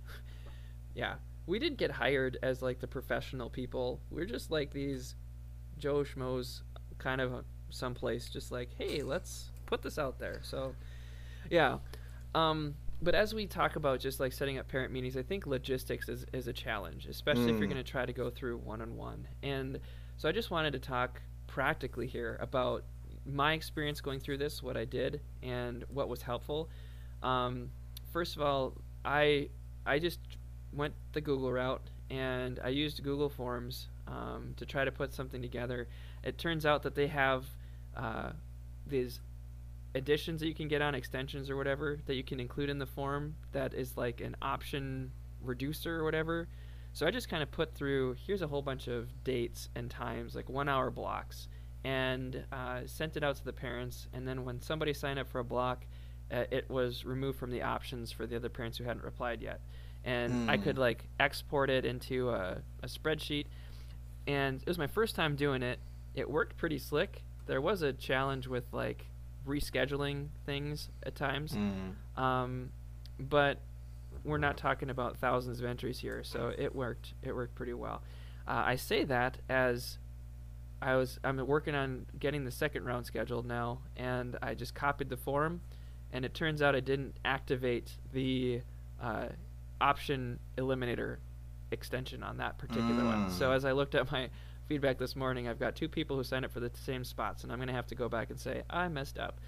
yeah. 0.95 1.13
We 1.45 1.59
did 1.59 1.77
get 1.77 1.91
hired 1.91 2.39
as 2.41 2.63
like 2.63 2.79
the 2.79 2.87
professional 2.87 3.51
people. 3.51 4.01
We're 4.09 4.25
just 4.25 4.49
like 4.49 4.71
these 4.73 5.13
joe 5.77 6.03
schmoes 6.03 6.61
kind 6.97 7.21
of 7.21 7.45
someplace 7.69 8.29
just 8.29 8.51
like 8.51 8.69
hey 8.79 9.03
let's 9.03 9.51
put 9.67 9.83
this 9.83 9.99
out 9.99 10.17
there. 10.17 10.39
So 10.41 10.73
yeah. 11.51 11.77
Um 12.33 12.73
but 13.03 13.13
as 13.15 13.33
we 13.33 13.45
talk 13.45 13.75
about 13.75 13.99
just 13.99 14.19
like 14.19 14.33
setting 14.33 14.57
up 14.57 14.67
parent 14.67 14.91
meetings, 14.93 15.17
I 15.17 15.23
think 15.23 15.45
logistics 15.45 16.09
is, 16.09 16.25
is 16.33 16.47
a 16.47 16.53
challenge, 16.53 17.05
especially 17.07 17.51
if 17.51 17.59
you're 17.59 17.67
Mm. 17.67 17.73
going 17.73 17.83
to 17.83 17.91
try 17.91 18.05
to 18.05 18.13
go 18.13 18.29
through 18.29 18.57
one 18.57 18.81
on 18.81 18.95
one. 18.95 19.27
And 19.41 19.79
so 20.17 20.29
I 20.29 20.31
just 20.31 20.51
wanted 20.51 20.73
to 20.73 20.79
talk 20.79 21.21
practically 21.47 22.07
here 22.07 22.37
about 22.41 22.83
my 23.25 23.53
experience 23.53 24.01
going 24.01 24.19
through 24.19 24.37
this, 24.37 24.61
what 24.63 24.75
I 24.77 24.85
did, 24.85 25.21
and 25.41 25.83
what 25.89 26.09
was 26.09 26.21
helpful. 26.21 26.69
Um, 27.21 27.69
first 28.11 28.35
of 28.35 28.41
all, 28.41 28.73
I 29.05 29.49
I 29.85 29.99
just 29.99 30.19
went 30.71 30.93
the 31.11 31.21
Google 31.21 31.51
route 31.51 31.89
and 32.09 32.59
I 32.63 32.69
used 32.69 33.03
Google 33.03 33.29
Forms 33.29 33.89
um, 34.07 34.53
to 34.57 34.65
try 34.65 34.85
to 34.85 34.91
put 34.91 35.13
something 35.13 35.41
together. 35.41 35.87
It 36.23 36.37
turns 36.37 36.65
out 36.65 36.83
that 36.83 36.95
they 36.95 37.07
have 37.07 37.45
uh, 37.95 38.31
these 38.87 39.19
additions 39.95 40.39
that 40.41 40.47
you 40.47 40.55
can 40.55 40.67
get 40.67 40.81
on 40.81 40.95
extensions 40.95 41.49
or 41.49 41.55
whatever 41.55 41.99
that 42.05 42.15
you 42.15 42.23
can 42.23 42.39
include 42.39 42.69
in 42.69 42.79
the 42.79 42.85
form 42.85 43.35
that 43.51 43.73
is 43.73 43.95
like 43.97 44.21
an 44.21 44.35
option 44.41 45.11
reducer 45.41 45.99
or 45.99 46.03
whatever. 46.03 46.47
So 46.93 47.05
I 47.07 47.11
just 47.11 47.29
kind 47.29 47.41
of 47.43 47.51
put 47.51 47.73
through 47.73 48.15
here's 48.25 48.41
a 48.41 48.47
whole 48.47 48.61
bunch 48.61 48.87
of 48.87 49.23
dates 49.23 49.69
and 49.75 49.89
times, 49.89 50.35
like 50.35 50.49
one 50.49 50.69
hour 50.69 50.89
blocks, 50.91 51.47
and 51.83 52.43
uh, 52.51 52.81
sent 52.85 53.17
it 53.17 53.23
out 53.23 53.35
to 53.37 53.45
the 53.45 53.53
parents. 53.53 54.07
And 54.13 54.27
then 54.27 54.45
when 54.45 54.61
somebody 54.61 54.93
signed 54.93 55.19
up 55.19 55.27
for 55.27 55.39
a 55.39 55.43
block, 55.43 55.85
uh, 56.31 56.45
it 56.51 56.69
was 56.69 57.03
removed 57.05 57.37
from 57.39 57.51
the 57.51 57.61
options 57.63 58.11
for 58.11 58.25
the 58.25 58.35
other 58.35 58.49
parents 58.49 58.77
who 58.77 58.83
hadn't 58.83 59.03
replied 59.03 59.41
yet. 59.41 59.61
And 60.05 60.49
I 60.49 60.57
Mm. 60.57 60.63
could 60.63 60.77
like 60.77 61.07
export 61.19 61.69
it 61.69 61.85
into 61.85 62.29
a, 62.29 62.61
a 62.81 62.87
spreadsheet. 62.87 63.45
And 64.27 64.61
it 64.61 64.67
was 64.67 64.77
my 64.77 64.87
first 64.87 65.15
time 65.15 65.35
doing 65.35 65.63
it. 65.63 65.79
It 66.15 66.29
worked 66.29 66.57
pretty 66.57 66.77
slick. 66.77 67.23
There 67.45 67.61
was 67.61 67.81
a 67.81 67.91
challenge 67.93 68.47
with 68.47 68.71
like 68.71 69.05
rescheduling 69.47 70.27
things 70.45 70.89
at 71.03 71.15
times. 71.15 71.53
Mm. 71.53 72.21
Um, 72.21 72.69
but 73.19 73.59
we're 74.23 74.37
not 74.37 74.57
talking 74.57 74.89
about 74.89 75.17
thousands 75.17 75.59
of 75.59 75.65
entries 75.65 75.99
here, 75.99 76.23
so 76.23 76.51
it 76.57 76.73
worked. 76.75 77.13
It 77.21 77.35
worked 77.35 77.55
pretty 77.55 77.73
well. 77.73 78.01
Uh, 78.47 78.63
I 78.65 78.75
say 78.75 79.03
that 79.05 79.37
as 79.49 79.97
I 80.81 80.95
was 80.95 81.19
I'm 81.23 81.37
working 81.47 81.75
on 81.75 82.05
getting 82.19 82.43
the 82.45 82.51
second 82.51 82.85
round 82.85 83.05
scheduled 83.05 83.45
now, 83.45 83.79
and 83.97 84.37
I 84.41 84.53
just 84.53 84.75
copied 84.75 85.09
the 85.09 85.17
form, 85.17 85.61
and 86.11 86.23
it 86.25 86.33
turns 86.33 86.61
out 86.61 86.75
I 86.75 86.79
didn't 86.81 87.15
activate 87.25 87.91
the 88.13 88.61
uh, 89.01 89.27
option 89.81 90.39
eliminator 90.57 91.17
extension 91.71 92.23
on 92.23 92.37
that 92.37 92.57
particular 92.57 93.03
one. 93.03 93.29
So 93.31 93.49
Mm. 93.49 93.55
as 93.55 93.65
I 93.65 93.71
looked 93.73 93.95
at 93.95 94.11
my 94.11 94.29
feedback 94.67 94.97
this 94.97 95.15
morning, 95.15 95.47
I've 95.47 95.59
got 95.59 95.75
two 95.75 95.87
people 95.89 96.15
who 96.17 96.23
signed 96.23 96.45
up 96.45 96.51
for 96.51 96.59
the 96.59 96.71
same 96.73 97.03
spots, 97.03 97.43
and 97.43 97.51
I'm 97.51 97.59
gonna 97.59 97.73
have 97.73 97.87
to 97.87 97.95
go 97.95 98.09
back 98.09 98.29
and 98.29 98.39
say 98.39 98.63
I 98.69 98.87
messed 98.87 99.17
up. 99.19 99.39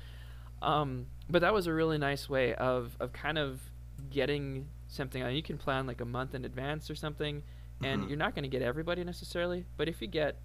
Um, 0.62 1.08
but 1.30 1.42
that 1.42 1.54
was 1.54 1.68
a 1.68 1.74
really 1.74 1.98
nice 1.98 2.30
way 2.30 2.54
of, 2.56 2.96
of 3.00 3.14
kind 3.14 3.38
of 3.38 3.62
getting 4.10 4.68
something 4.88 5.22
on. 5.22 5.36
You 5.36 5.44
can 5.44 5.58
plan 5.58 5.86
like 5.88 6.02
a 6.02 6.06
month 6.06 6.34
in 6.36 6.46
advance 6.46 6.90
or 6.90 6.96
something, 6.96 7.44
and 7.84 8.04
Mhm. 8.04 8.08
you're 8.10 8.18
not 8.18 8.34
going 8.36 8.44
to 8.44 8.50
get 8.50 8.62
everybody 8.62 9.04
necessarily. 9.04 9.66
But 9.78 9.88
if 9.90 10.02
you 10.02 10.08
get 10.08 10.38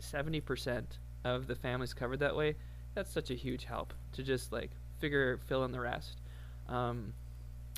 70% 0.00 0.98
of 1.24 1.46
the 1.46 1.54
families 1.54 1.94
covered 1.94 2.18
that 2.18 2.36
way, 2.36 2.56
that's 2.94 3.10
such 3.12 3.30
a 3.30 3.34
huge 3.34 3.64
help 3.64 3.94
to 4.12 4.22
just 4.22 4.52
like 4.52 4.70
figure 4.98 5.38
fill 5.46 5.64
in 5.64 5.72
the 5.72 5.80
rest. 5.80 6.20
Um, 6.68 7.14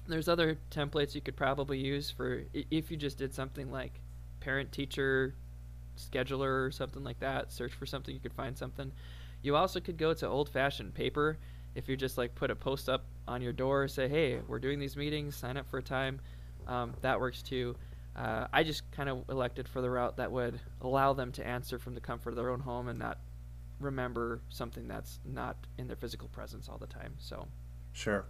there's 0.06 0.28
other 0.28 0.58
templates 0.70 1.14
you 1.14 1.20
could 1.20 1.36
probably 1.36 1.78
use 1.78 2.10
for 2.10 2.42
if 2.52 2.90
you 2.90 2.96
just 2.96 3.18
did 3.18 3.34
something 3.34 3.70
like 3.70 4.00
parent 4.40 4.72
teacher 4.72 5.34
scheduler 5.96 6.66
or 6.66 6.70
something 6.70 7.04
like 7.04 7.20
that 7.20 7.52
search 7.52 7.72
for 7.72 7.86
something 7.86 8.14
you 8.14 8.20
could 8.20 8.32
find 8.32 8.56
something. 8.56 8.92
You 9.42 9.56
also 9.56 9.80
could 9.80 9.96
go 9.96 10.14
to 10.14 10.28
old 10.28 10.48
fashioned 10.48 10.94
paper. 10.94 11.38
If 11.74 11.88
you 11.88 11.96
just 11.96 12.16
like 12.16 12.34
put 12.34 12.50
a 12.50 12.56
post 12.56 12.88
up 12.88 13.04
on 13.28 13.42
your 13.42 13.52
door 13.52 13.88
say 13.88 14.08
hey 14.08 14.38
we're 14.46 14.60
doing 14.60 14.78
these 14.78 14.96
meetings 14.96 15.34
sign 15.34 15.56
up 15.56 15.68
for 15.68 15.78
a 15.78 15.82
time 15.82 16.20
um, 16.66 16.94
that 17.02 17.20
works 17.20 17.42
too. 17.42 17.76
Uh, 18.14 18.46
i 18.50 18.62
just 18.62 18.90
kind 18.92 19.10
of 19.10 19.24
elected 19.28 19.68
for 19.68 19.82
the 19.82 19.90
route 19.90 20.16
that 20.16 20.32
would 20.32 20.58
allow 20.80 21.12
them 21.12 21.30
to 21.32 21.46
answer 21.46 21.78
from 21.78 21.94
the 21.94 22.00
comfort 22.00 22.30
of 22.30 22.36
their 22.36 22.48
own 22.48 22.60
home 22.60 22.88
and 22.88 22.98
not 22.98 23.18
remember 23.78 24.40
something 24.48 24.88
that's 24.88 25.20
not 25.24 25.54
in 25.76 25.86
their 25.86 25.96
physical 25.96 26.28
presence 26.28 26.66
all 26.68 26.78
the 26.78 26.86
time 26.86 27.12
so. 27.18 27.46
Sure 27.92 28.24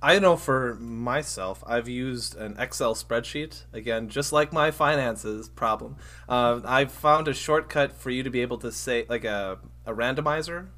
I 0.00 0.20
know 0.20 0.36
for 0.36 0.76
myself, 0.76 1.64
I've 1.66 1.88
used 1.88 2.36
an 2.36 2.54
Excel 2.58 2.94
spreadsheet. 2.94 3.64
Again, 3.72 4.08
just 4.08 4.32
like 4.32 4.52
my 4.52 4.70
finances 4.70 5.48
problem, 5.48 5.96
uh, 6.28 6.60
I've 6.64 6.92
found 6.92 7.26
a 7.26 7.34
shortcut 7.34 7.92
for 7.92 8.10
you 8.10 8.22
to 8.22 8.30
be 8.30 8.40
able 8.40 8.58
to 8.58 8.70
say, 8.70 9.06
like 9.08 9.24
a, 9.24 9.58
a 9.84 9.92
randomizer. 9.92 10.68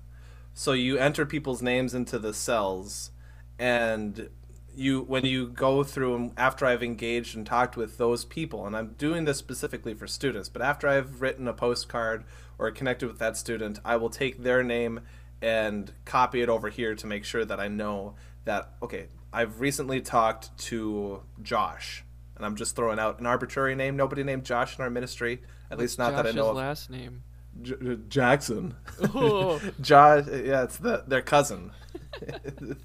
So 0.54 0.72
you 0.72 0.96
enter 0.96 1.26
people's 1.26 1.60
names 1.60 1.92
into 1.92 2.18
the 2.18 2.32
cells, 2.32 3.10
and 3.58 4.30
you 4.74 5.02
when 5.02 5.26
you 5.26 5.48
go 5.48 5.84
through 5.84 6.32
after 6.36 6.64
I've 6.64 6.82
engaged 6.82 7.36
and 7.36 7.46
talked 7.46 7.76
with 7.76 7.98
those 7.98 8.24
people, 8.24 8.66
and 8.66 8.74
I'm 8.74 8.94
doing 8.94 9.26
this 9.26 9.36
specifically 9.36 9.92
for 9.92 10.06
students, 10.06 10.48
but 10.48 10.62
after 10.62 10.88
I've 10.88 11.20
written 11.20 11.46
a 11.46 11.52
postcard 11.52 12.24
or 12.58 12.70
connected 12.70 13.06
with 13.06 13.18
that 13.18 13.36
student, 13.36 13.80
I 13.84 13.96
will 13.96 14.10
take 14.10 14.42
their 14.42 14.62
name 14.62 15.00
and 15.42 15.92
copy 16.04 16.42
it 16.42 16.48
over 16.48 16.68
here 16.68 16.94
to 16.94 17.06
make 17.06 17.24
sure 17.24 17.44
that 17.44 17.60
I 17.60 17.68
know 17.68 18.14
that 18.44 18.72
okay, 18.82 19.06
I've 19.32 19.60
recently 19.60 20.00
talked 20.00 20.56
to 20.66 21.22
Josh, 21.42 22.04
and 22.36 22.44
I'm 22.44 22.56
just 22.56 22.76
throwing 22.76 22.98
out 22.98 23.20
an 23.20 23.26
arbitrary 23.26 23.74
name. 23.74 23.96
Nobody 23.96 24.22
named 24.24 24.44
Josh 24.44 24.78
in 24.78 24.82
our 24.82 24.90
ministry, 24.90 25.42
at 25.70 25.78
What's 25.78 25.80
least 25.80 25.98
not 25.98 26.12
Josh's 26.12 26.24
that 26.24 26.28
I 26.28 26.32
know 26.32 26.50
of. 26.50 26.56
last 26.56 26.90
name 26.90 27.22
J- 27.62 27.74
uh, 27.74 27.94
Jackson. 28.08 28.74
Oh. 29.14 29.60
Josh, 29.80 30.26
yeah, 30.26 30.64
it's 30.64 30.76
the 30.78 31.04
their 31.06 31.22
cousin. 31.22 31.72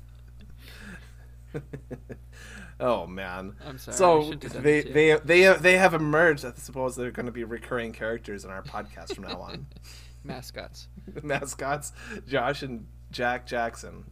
oh 2.79 3.07
man. 3.07 3.55
I'm 3.65 3.77
sorry, 3.77 3.97
So 3.97 4.21
shouldn't 4.24 4.43
have 4.43 4.53
done 4.53 4.63
they 4.63 4.81
they 4.81 5.17
they 5.24 5.53
they 5.53 5.77
have 5.77 5.93
emerged. 5.93 6.45
I 6.45 6.53
suppose 6.55 6.95
they're 6.95 7.12
going 7.12 7.25
to 7.27 7.31
be 7.31 7.43
recurring 7.43 7.91
characters 7.93 8.43
in 8.45 8.51
our 8.51 8.62
podcast 8.62 9.15
from 9.15 9.25
now 9.25 9.39
on. 9.41 9.67
mascots 10.24 10.88
Mascots: 11.21 11.91
Josh 12.27 12.63
and 12.63 12.88
Jack 13.12 13.45
Jackson. 13.45 14.05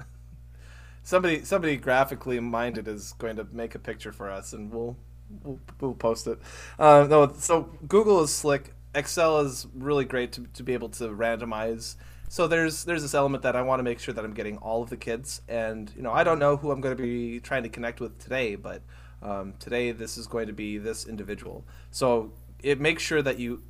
Somebody 1.04 1.44
somebody 1.44 1.78
graphically 1.78 2.40
minded 2.40 2.88
is 2.88 3.14
going 3.14 3.36
to 3.36 3.48
make 3.52 3.76
a 3.76 3.80
picture 3.80 4.12
for 4.12 4.30
us, 4.30 4.54
and 4.54 4.72
we'll 4.72 4.96
we'll, 5.44 5.60
we'll 5.80 5.94
post 5.94 6.28
it. 6.28 6.40
Uh, 6.80 7.06
no, 7.10 7.34
so 7.38 7.70
Google 7.88 8.22
is 8.24 8.34
slick. 8.34 8.74
Excel 8.96 9.40
is 9.42 9.68
really 9.74 10.06
great 10.06 10.32
to, 10.34 10.46
to 10.54 10.64
be 10.64 10.74
able 10.74 10.90
to 10.90 11.10
randomize. 11.10 11.96
So 12.30 12.48
there's 12.48 12.86
there's 12.86 13.02
this 13.02 13.14
element 13.14 13.44
that 13.44 13.56
I 13.56 13.62
want 13.62 13.80
to 13.80 13.84
make 13.84 14.00
sure 14.00 14.14
that 14.14 14.24
I'm 14.24 14.34
getting 14.34 14.58
all 14.58 14.82
of 14.82 14.90
the 14.90 14.98
kids, 14.98 15.42
and 15.48 15.92
you 15.96 16.02
know 16.02 16.12
I 16.12 16.24
don't 16.24 16.40
know 16.40 16.58
who 16.58 16.72
I'm 16.72 16.82
going 16.82 16.96
to 16.96 17.04
be 17.04 17.40
trying 17.40 17.64
to 17.64 17.70
connect 17.70 18.00
with 18.00 18.18
today, 18.18 18.56
but 18.56 18.82
um, 19.22 19.54
today 19.60 19.92
this 19.92 20.18
is 20.18 20.26
going 20.26 20.48
to 20.48 20.54
be 20.54 20.78
this 20.78 21.06
individual. 21.06 21.66
So 21.92 22.32
it 22.62 22.80
makes 22.80 23.04
sure 23.04 23.22
that 23.22 23.40
you 23.40 23.62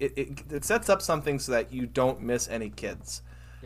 it, 0.00 0.12
it, 0.16 0.42
it 0.50 0.64
sets 0.64 0.88
up 0.88 1.00
something 1.00 1.38
so 1.38 1.52
that 1.52 1.72
you 1.72 1.86
don't 1.86 2.20
miss 2.20 2.48
any 2.48 2.70
kids. 2.70 3.22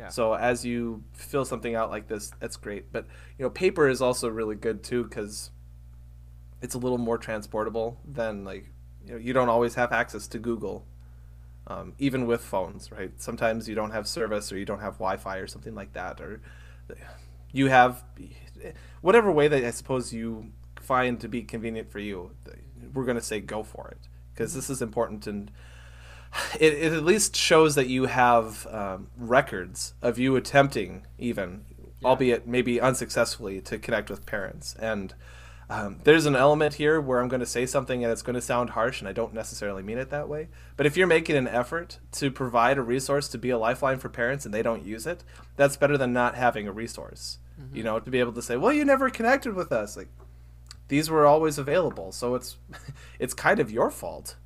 So 0.08 0.34
as 0.34 0.64
you 0.64 1.04
fill 1.12 1.44
something 1.44 1.74
out 1.74 1.90
like 1.90 2.08
this, 2.08 2.32
that's 2.40 2.56
great. 2.56 2.92
But 2.92 3.06
you 3.38 3.44
know, 3.44 3.50
paper 3.50 3.88
is 3.88 4.00
also 4.02 4.28
really 4.28 4.56
good 4.56 4.82
too 4.82 5.04
because 5.04 5.50
it's 6.62 6.74
a 6.74 6.78
little 6.78 6.98
more 6.98 7.18
transportable 7.18 8.00
than 8.04 8.44
like 8.44 8.70
you 9.06 9.12
know 9.12 9.18
you 9.18 9.32
don't 9.32 9.48
always 9.48 9.74
have 9.74 9.92
access 9.92 10.26
to 10.28 10.38
Google, 10.38 10.86
um, 11.66 11.94
even 11.98 12.26
with 12.26 12.40
phones, 12.42 12.90
right? 12.90 13.12
Sometimes 13.20 13.68
you 13.68 13.74
don't 13.74 13.90
have 13.92 14.08
service 14.08 14.50
or 14.52 14.58
you 14.58 14.64
don't 14.64 14.80
have 14.80 14.94
Wi-Fi 14.94 15.36
or 15.38 15.46
something 15.46 15.74
like 15.74 15.92
that, 15.92 16.20
or 16.20 16.40
you 17.52 17.68
have 17.68 18.02
whatever 19.00 19.30
way 19.30 19.48
that 19.48 19.64
I 19.64 19.70
suppose 19.70 20.12
you 20.12 20.52
find 20.80 21.20
to 21.20 21.28
be 21.28 21.42
convenient 21.42 21.90
for 21.90 21.98
you. 21.98 22.30
We're 22.92 23.04
going 23.04 23.16
to 23.16 23.22
say 23.22 23.40
go 23.40 23.62
for 23.62 23.88
it 23.88 24.08
because 24.32 24.54
this 24.54 24.68
is 24.68 24.82
important 24.82 25.26
and 25.26 25.50
it, 26.60 26.74
it 26.74 26.92
at 26.92 27.04
least 27.04 27.36
shows 27.36 27.74
that 27.74 27.86
you 27.88 28.06
have 28.06 28.66
um, 28.68 29.08
records 29.16 29.94
of 30.02 30.18
you 30.18 30.36
attempting 30.36 31.06
even 31.18 31.64
Yeah. 32.00 32.08
albeit 32.08 32.46
maybe 32.46 32.80
unsuccessfully 32.80 33.60
to 33.62 33.78
connect 33.78 34.10
with 34.10 34.26
parents. 34.26 34.74
And 34.78 35.14
um, 35.70 36.00
there's 36.04 36.26
an 36.26 36.36
element 36.36 36.74
here 36.74 37.00
where 37.00 37.20
i'm 37.20 37.28
going 37.28 37.40
to 37.40 37.46
say 37.46 37.64
something 37.64 38.04
and 38.04 38.12
it's 38.12 38.20
going 38.20 38.34
to 38.34 38.42
sound 38.42 38.70
harsh 38.70 39.00
and 39.00 39.08
i 39.08 39.12
don't 39.12 39.32
necessarily 39.32 39.82
mean 39.82 39.96
it 39.96 40.10
that 40.10 40.28
way. 40.28 40.48
But 40.76 40.84
if 40.86 40.94
you're 40.96 41.06
making 41.06 41.36
an 41.36 41.48
effort 41.48 41.98
to 42.12 42.30
provide 42.30 42.76
a 42.76 42.82
resource 42.82 43.28
to 43.28 43.38
be 43.38 43.48
a 43.50 43.56
lifeline 43.56 43.98
for 43.98 44.10
parents 44.10 44.44
and 44.44 44.52
they 44.52 44.62
don't 44.62 44.84
use 44.84 45.06
it 45.06 45.24
that's 45.56 45.76
better 45.78 45.96
than 45.96 46.12
not 46.12 46.34
having 46.34 46.68
a 46.68 46.72
resource. 46.72 47.38
You 47.72 47.82
know 47.84 47.98
to 48.00 48.10
be 48.10 48.18
able 48.20 48.32
to 48.32 48.42
say 48.42 48.56
well 48.56 48.72
you 48.72 48.84
never 48.84 49.08
connected 49.08 49.54
with 49.54 49.72
us. 49.72 49.96
Like 49.96 50.08
these 50.88 51.08
were 51.08 51.24
always 51.24 51.56
available. 51.56 52.12
So 52.12 52.34
it's 52.34 52.56
it's 53.18 53.32
kind 53.32 53.58
of 53.60 53.70
your 53.70 53.90
fault 53.90 54.36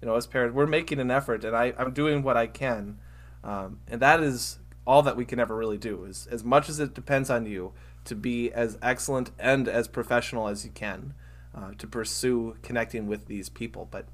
you 0.00 0.06
know 0.06 0.14
as 0.14 0.26
parents 0.26 0.54
we're 0.54 0.66
making 0.66 1.00
an 1.00 1.10
effort 1.10 1.44
and 1.44 1.56
I, 1.56 1.72
i'm 1.78 1.92
doing 1.92 2.22
what 2.22 2.36
i 2.36 2.46
can 2.46 2.98
um, 3.44 3.80
and 3.88 4.00
that 4.02 4.22
is 4.22 4.58
all 4.86 5.02
that 5.02 5.16
we 5.16 5.24
can 5.24 5.38
ever 5.38 5.54
really 5.54 5.78
do 5.78 6.04
is 6.04 6.26
as 6.30 6.42
much 6.42 6.68
as 6.68 6.80
it 6.80 6.94
depends 6.94 7.28
on 7.28 7.46
you 7.46 7.72
to 8.04 8.14
be 8.14 8.50
as 8.52 8.78
excellent 8.80 9.30
and 9.38 9.68
as 9.68 9.86
professional 9.86 10.48
as 10.48 10.64
you 10.64 10.70
can 10.70 11.12
uh, 11.54 11.72
to 11.76 11.86
pursue 11.86 12.56
connecting 12.62 13.06
with 13.06 13.26
these 13.26 13.48
people. 13.48 13.86
But 13.90 14.06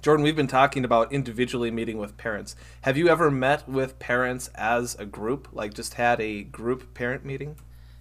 jordan 0.00 0.22
we've 0.22 0.36
been 0.36 0.46
talking 0.46 0.84
about 0.84 1.12
individually 1.12 1.70
meeting 1.70 1.98
with 1.98 2.16
parents. 2.16 2.54
Have 2.82 2.96
you 2.96 3.08
ever 3.08 3.30
met 3.30 3.68
with 3.68 3.98
parents 3.98 4.48
as 4.54 4.94
a 4.94 5.04
group? 5.04 5.48
Like 5.52 5.74
just 5.74 5.94
had 5.94 6.20
a 6.20 6.44
group 6.44 6.94
parent 6.94 7.24
meeting? 7.24 7.56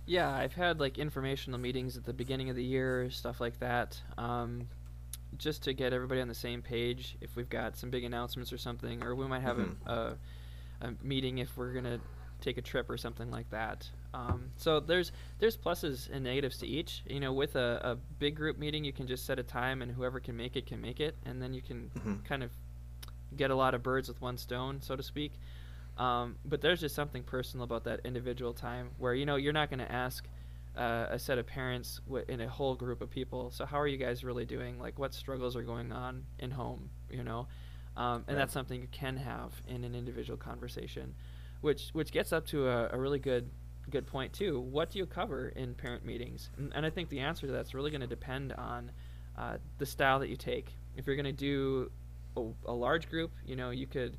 Yeah, 0.06 0.32
I've 0.32 0.54
had 0.54 0.80
like 0.80 1.00
informational 1.00 1.60
meetings 1.60 1.98
at 1.98 2.06
the 2.06 2.14
beginning 2.14 2.52
of 2.52 2.56
the 2.56 2.64
year, 2.64 3.10
stuff 3.10 3.42
like 3.42 3.60
that, 3.60 4.00
um, 4.20 4.68
just 5.38 5.64
to 5.64 5.74
get 5.74 5.94
everybody 5.94 6.22
on 6.22 6.28
the 6.28 6.36
same 6.36 6.62
page. 6.62 7.18
If 7.22 7.36
we've 7.36 7.50
got 7.50 7.78
some 7.78 7.90
big 7.90 8.04
announcements 8.04 8.52
or 8.54 8.58
something, 8.58 9.04
or 9.04 9.16
we 9.16 9.26
might 9.28 9.42
have 9.42 9.58
Mhm. 9.58 9.76
a, 9.86 9.92
a, 9.92 10.18
a 10.88 10.94
meeting 11.04 11.38
if 11.40 11.56
we're 11.58 11.74
gonna 11.74 12.00
take 12.42 12.58
a 12.58 12.62
trip 12.62 12.90
or 12.90 12.98
something 12.98 13.32
like 13.32 13.50
that. 13.50 13.90
Um, 14.14 14.52
so 14.58 14.80
there's 14.80 15.12
there's 15.40 15.58
pluses 15.58 16.10
and 16.12 16.24
negatives 16.24 16.58
to 16.60 16.68
each. 16.68 17.04
You 17.08 17.20
know, 17.20 17.34
with 17.34 17.56
a, 17.56 17.80
a 17.84 17.96
big 18.20 18.36
group 18.36 18.58
meeting, 18.58 18.84
you 18.86 18.94
can 18.94 19.08
just 19.08 19.26
set 19.26 19.40
a 19.40 19.44
time, 19.44 19.82
and 19.82 19.92
whoever 19.92 20.20
can 20.20 20.36
make 20.38 20.56
it 20.56 20.66
can 20.66 20.80
make 20.82 21.00
it, 21.00 21.16
and 21.26 21.42
then 21.42 21.54
you 21.54 21.62
can 21.62 21.90
Mhm. 21.96 22.24
kind 22.26 22.44
of 22.44 22.52
get 23.36 23.52
a 23.52 23.56
lot 23.56 23.74
of 23.74 23.84
birds 23.84 24.08
with 24.08 24.22
one 24.22 24.38
stone, 24.38 24.82
so 24.82 24.96
to 24.96 25.04
speak. 25.04 25.34
Um, 25.98 26.36
but 26.46 26.62
there's 26.62 26.82
just 26.82 26.94
something 26.96 27.24
personal 27.24 27.64
about 27.64 27.86
that 27.86 28.02
individual 28.06 28.54
time 28.54 28.90
where 28.98 29.14
you 29.14 29.26
know 29.26 29.38
you're 29.38 29.54
not 29.54 29.70
going 29.70 29.80
to 29.80 29.90
ask 29.92 30.28
uh, 30.78 31.08
a 31.10 31.20
set 31.20 31.38
of 31.38 31.46
parents 31.48 32.02
w- 32.06 32.26
in 32.28 32.42
a 32.42 32.48
whole 32.50 32.76
group 32.76 33.02
of 33.02 33.10
people. 33.10 33.52
So 33.52 33.66
how 33.66 33.80
are 33.80 33.88
you 33.88 33.98
guys 33.98 34.24
really 34.24 34.46
doing? 34.46 34.80
Like 34.80 35.00
what 35.00 35.14
struggles 35.14 35.56
are 35.56 35.64
going 35.64 35.92
on 35.92 36.26
in 36.40 36.52
home? 36.52 36.90
You 37.10 37.24
know, 37.24 37.48
um, 37.98 38.24
and 38.28 38.30
Right. 38.30 38.36
that's 38.36 38.54
something 38.54 38.82
you 38.82 38.88
can 38.92 39.18
have 39.18 39.52
in 39.68 39.84
an 39.84 39.96
individual 39.96 40.38
conversation, 40.38 41.16
which 41.62 41.90
which 41.94 42.12
gets 42.12 42.34
up 42.34 42.46
to 42.48 42.68
a, 42.68 42.90
a 42.92 42.98
really 43.00 43.20
good 43.20 43.50
good 43.90 44.08
point 44.08 44.34
too. 44.34 44.60
What 44.60 44.92
do 44.92 45.00
you 45.00 45.06
cover 45.06 45.50
in 45.50 45.76
parent 45.76 46.04
meetings? 46.06 46.50
And, 46.58 46.72
and 46.76 46.86
I 46.86 46.90
think 46.90 47.10
the 47.10 47.20
answer 47.20 47.46
to 47.48 47.54
that's 47.54 47.74
really 47.74 47.92
going 47.92 48.02
to 48.02 48.08
depend 48.08 48.52
on 48.54 48.92
uh, 49.38 49.58
the 49.78 49.86
style 49.86 50.20
that 50.20 50.30
you 50.30 50.36
take. 50.36 50.74
If 50.98 51.06
you're 51.06 51.16
going 51.16 51.26
to 51.26 51.32
do 51.32 51.92
a, 52.36 52.44
a 52.66 52.74
large 52.74 53.10
group, 53.10 53.32
you 53.46 53.56
know, 53.56 53.70
you 53.70 53.86
could 53.86 54.18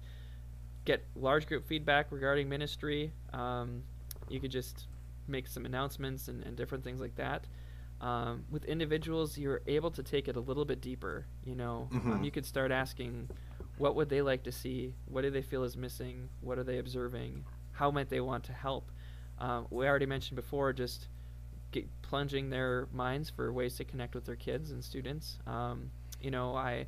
get 0.85 1.05
large 1.17 1.47
group 1.47 1.67
feedback 1.67 2.13
regarding 2.13 2.49
ministry. 2.49 3.13
Um, 3.33 3.83
you 4.29 4.39
could 4.41 4.53
just 4.53 4.87
make 5.29 5.47
some 5.47 5.65
announcements 5.67 6.29
and, 6.29 6.43
and 6.45 6.57
different 6.57 6.85
things 6.85 7.01
like 7.01 7.17
that. 7.17 7.45
Um, 8.01 8.45
with 8.51 8.65
individuals, 8.67 9.39
you're 9.39 9.63
able 9.67 9.91
to 9.93 10.03
take 10.03 10.29
it 10.29 10.37
a 10.37 10.41
little 10.41 10.65
bit 10.65 10.81
deeper. 10.81 11.27
You 11.45 11.55
know, 11.55 11.89
um, 11.93 12.01
Mhm. 12.21 12.25
you 12.25 12.31
could 12.31 12.45
start 12.45 12.71
asking, 12.71 13.29
what 13.79 13.95
would 13.95 14.09
they 14.09 14.23
like 14.23 14.43
to 14.45 14.53
see? 14.53 14.95
What 15.07 15.23
do 15.23 15.31
they 15.31 15.43
feel 15.43 15.65
is 15.65 15.77
missing? 15.77 16.29
What 16.41 16.59
are 16.59 16.65
they 16.65 16.79
observing? 16.79 17.45
How 17.73 17.91
might 17.91 18.09
they 18.09 18.21
want 18.21 18.45
to 18.45 18.53
help? 18.53 18.91
Um, 19.39 19.67
we 19.71 19.87
already 19.87 20.07
mentioned 20.07 20.37
before, 20.37 20.73
just 20.73 21.09
get, 21.73 21.87
plunging 22.03 22.51
their 22.51 22.87
minds 22.93 23.29
for 23.31 23.53
ways 23.53 23.77
to 23.77 23.85
connect 23.85 24.15
with 24.15 24.25
their 24.25 24.37
kids 24.37 24.71
and 24.71 24.83
students. 24.85 25.39
Um, 25.47 25.91
you 26.21 26.31
know, 26.31 26.55
I 26.55 26.87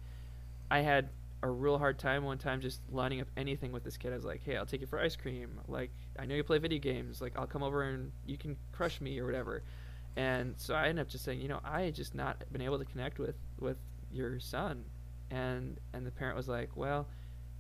I 0.71 0.81
had 0.81 1.09
a 1.43 1.51
real 1.51 1.79
hard 1.79 1.99
time 1.99 2.25
one 2.25 2.39
time 2.39 2.61
just 2.61 2.81
lining 2.91 3.21
up 3.21 3.29
anything 3.37 3.71
with 3.73 3.85
this 3.85 3.97
kid. 3.97 4.13
I 4.13 4.17
was 4.17 4.25
like, 4.25 4.43
"Hey, 4.43 4.57
I'll 4.57 4.67
take 4.67 4.81
you 4.81 4.87
for 4.87 4.99
ice 4.99 5.17
cream. 5.17 5.61
Like, 5.69 5.91
I 6.19 6.27
know 6.27 6.35
you 6.35 6.43
play 6.43 6.59
video 6.59 6.79
games. 6.79 7.21
Like, 7.21 7.35
I'll 7.37 7.47
come 7.47 7.63
over 7.63 7.83
and 7.83 8.11
you 8.27 8.37
can 8.37 8.57
crush 8.73 9.01
me 9.01 9.19
or 9.19 9.27
whatever." 9.27 9.63
And 10.17 10.55
so 10.57 10.75
I 10.75 10.89
ended 10.89 11.03
up 11.03 11.09
just 11.09 11.25
saying, 11.25 11.41
"You 11.41 11.49
know, 11.49 11.61
I 11.65 11.83
had 11.83 11.95
just 11.95 12.15
not 12.15 12.45
been 12.51 12.63
able 12.63 12.79
to 12.79 12.85
connect 12.85 13.19
with 13.19 13.37
with 13.61 13.77
your 14.11 14.41
son." 14.41 14.85
And 15.31 15.79
and 15.93 16.07
the 16.07 16.11
parent 16.11 16.37
was 16.37 16.49
like, 16.49 16.77
"Well, 16.77 17.07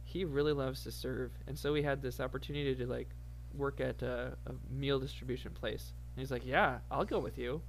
he 0.05 0.25
really 0.25 0.53
loves 0.53 0.83
to 0.85 0.91
serve." 0.91 1.31
And 1.47 1.57
so 1.57 1.73
we 1.73 1.83
had 1.83 2.03
this 2.03 2.19
opportunity 2.21 2.75
to 2.75 2.87
like 2.87 3.09
work 3.55 3.81
at 3.81 4.03
a, 4.03 4.37
a 4.47 4.55
meal 4.73 4.99
distribution 4.99 5.53
place. 5.53 5.93
And 6.15 6.21
he's 6.21 6.33
like, 6.33 6.45
"Yeah, 6.45 6.79
I'll 6.91 7.05
go 7.05 7.21
with 7.21 7.39
you." 7.39 7.63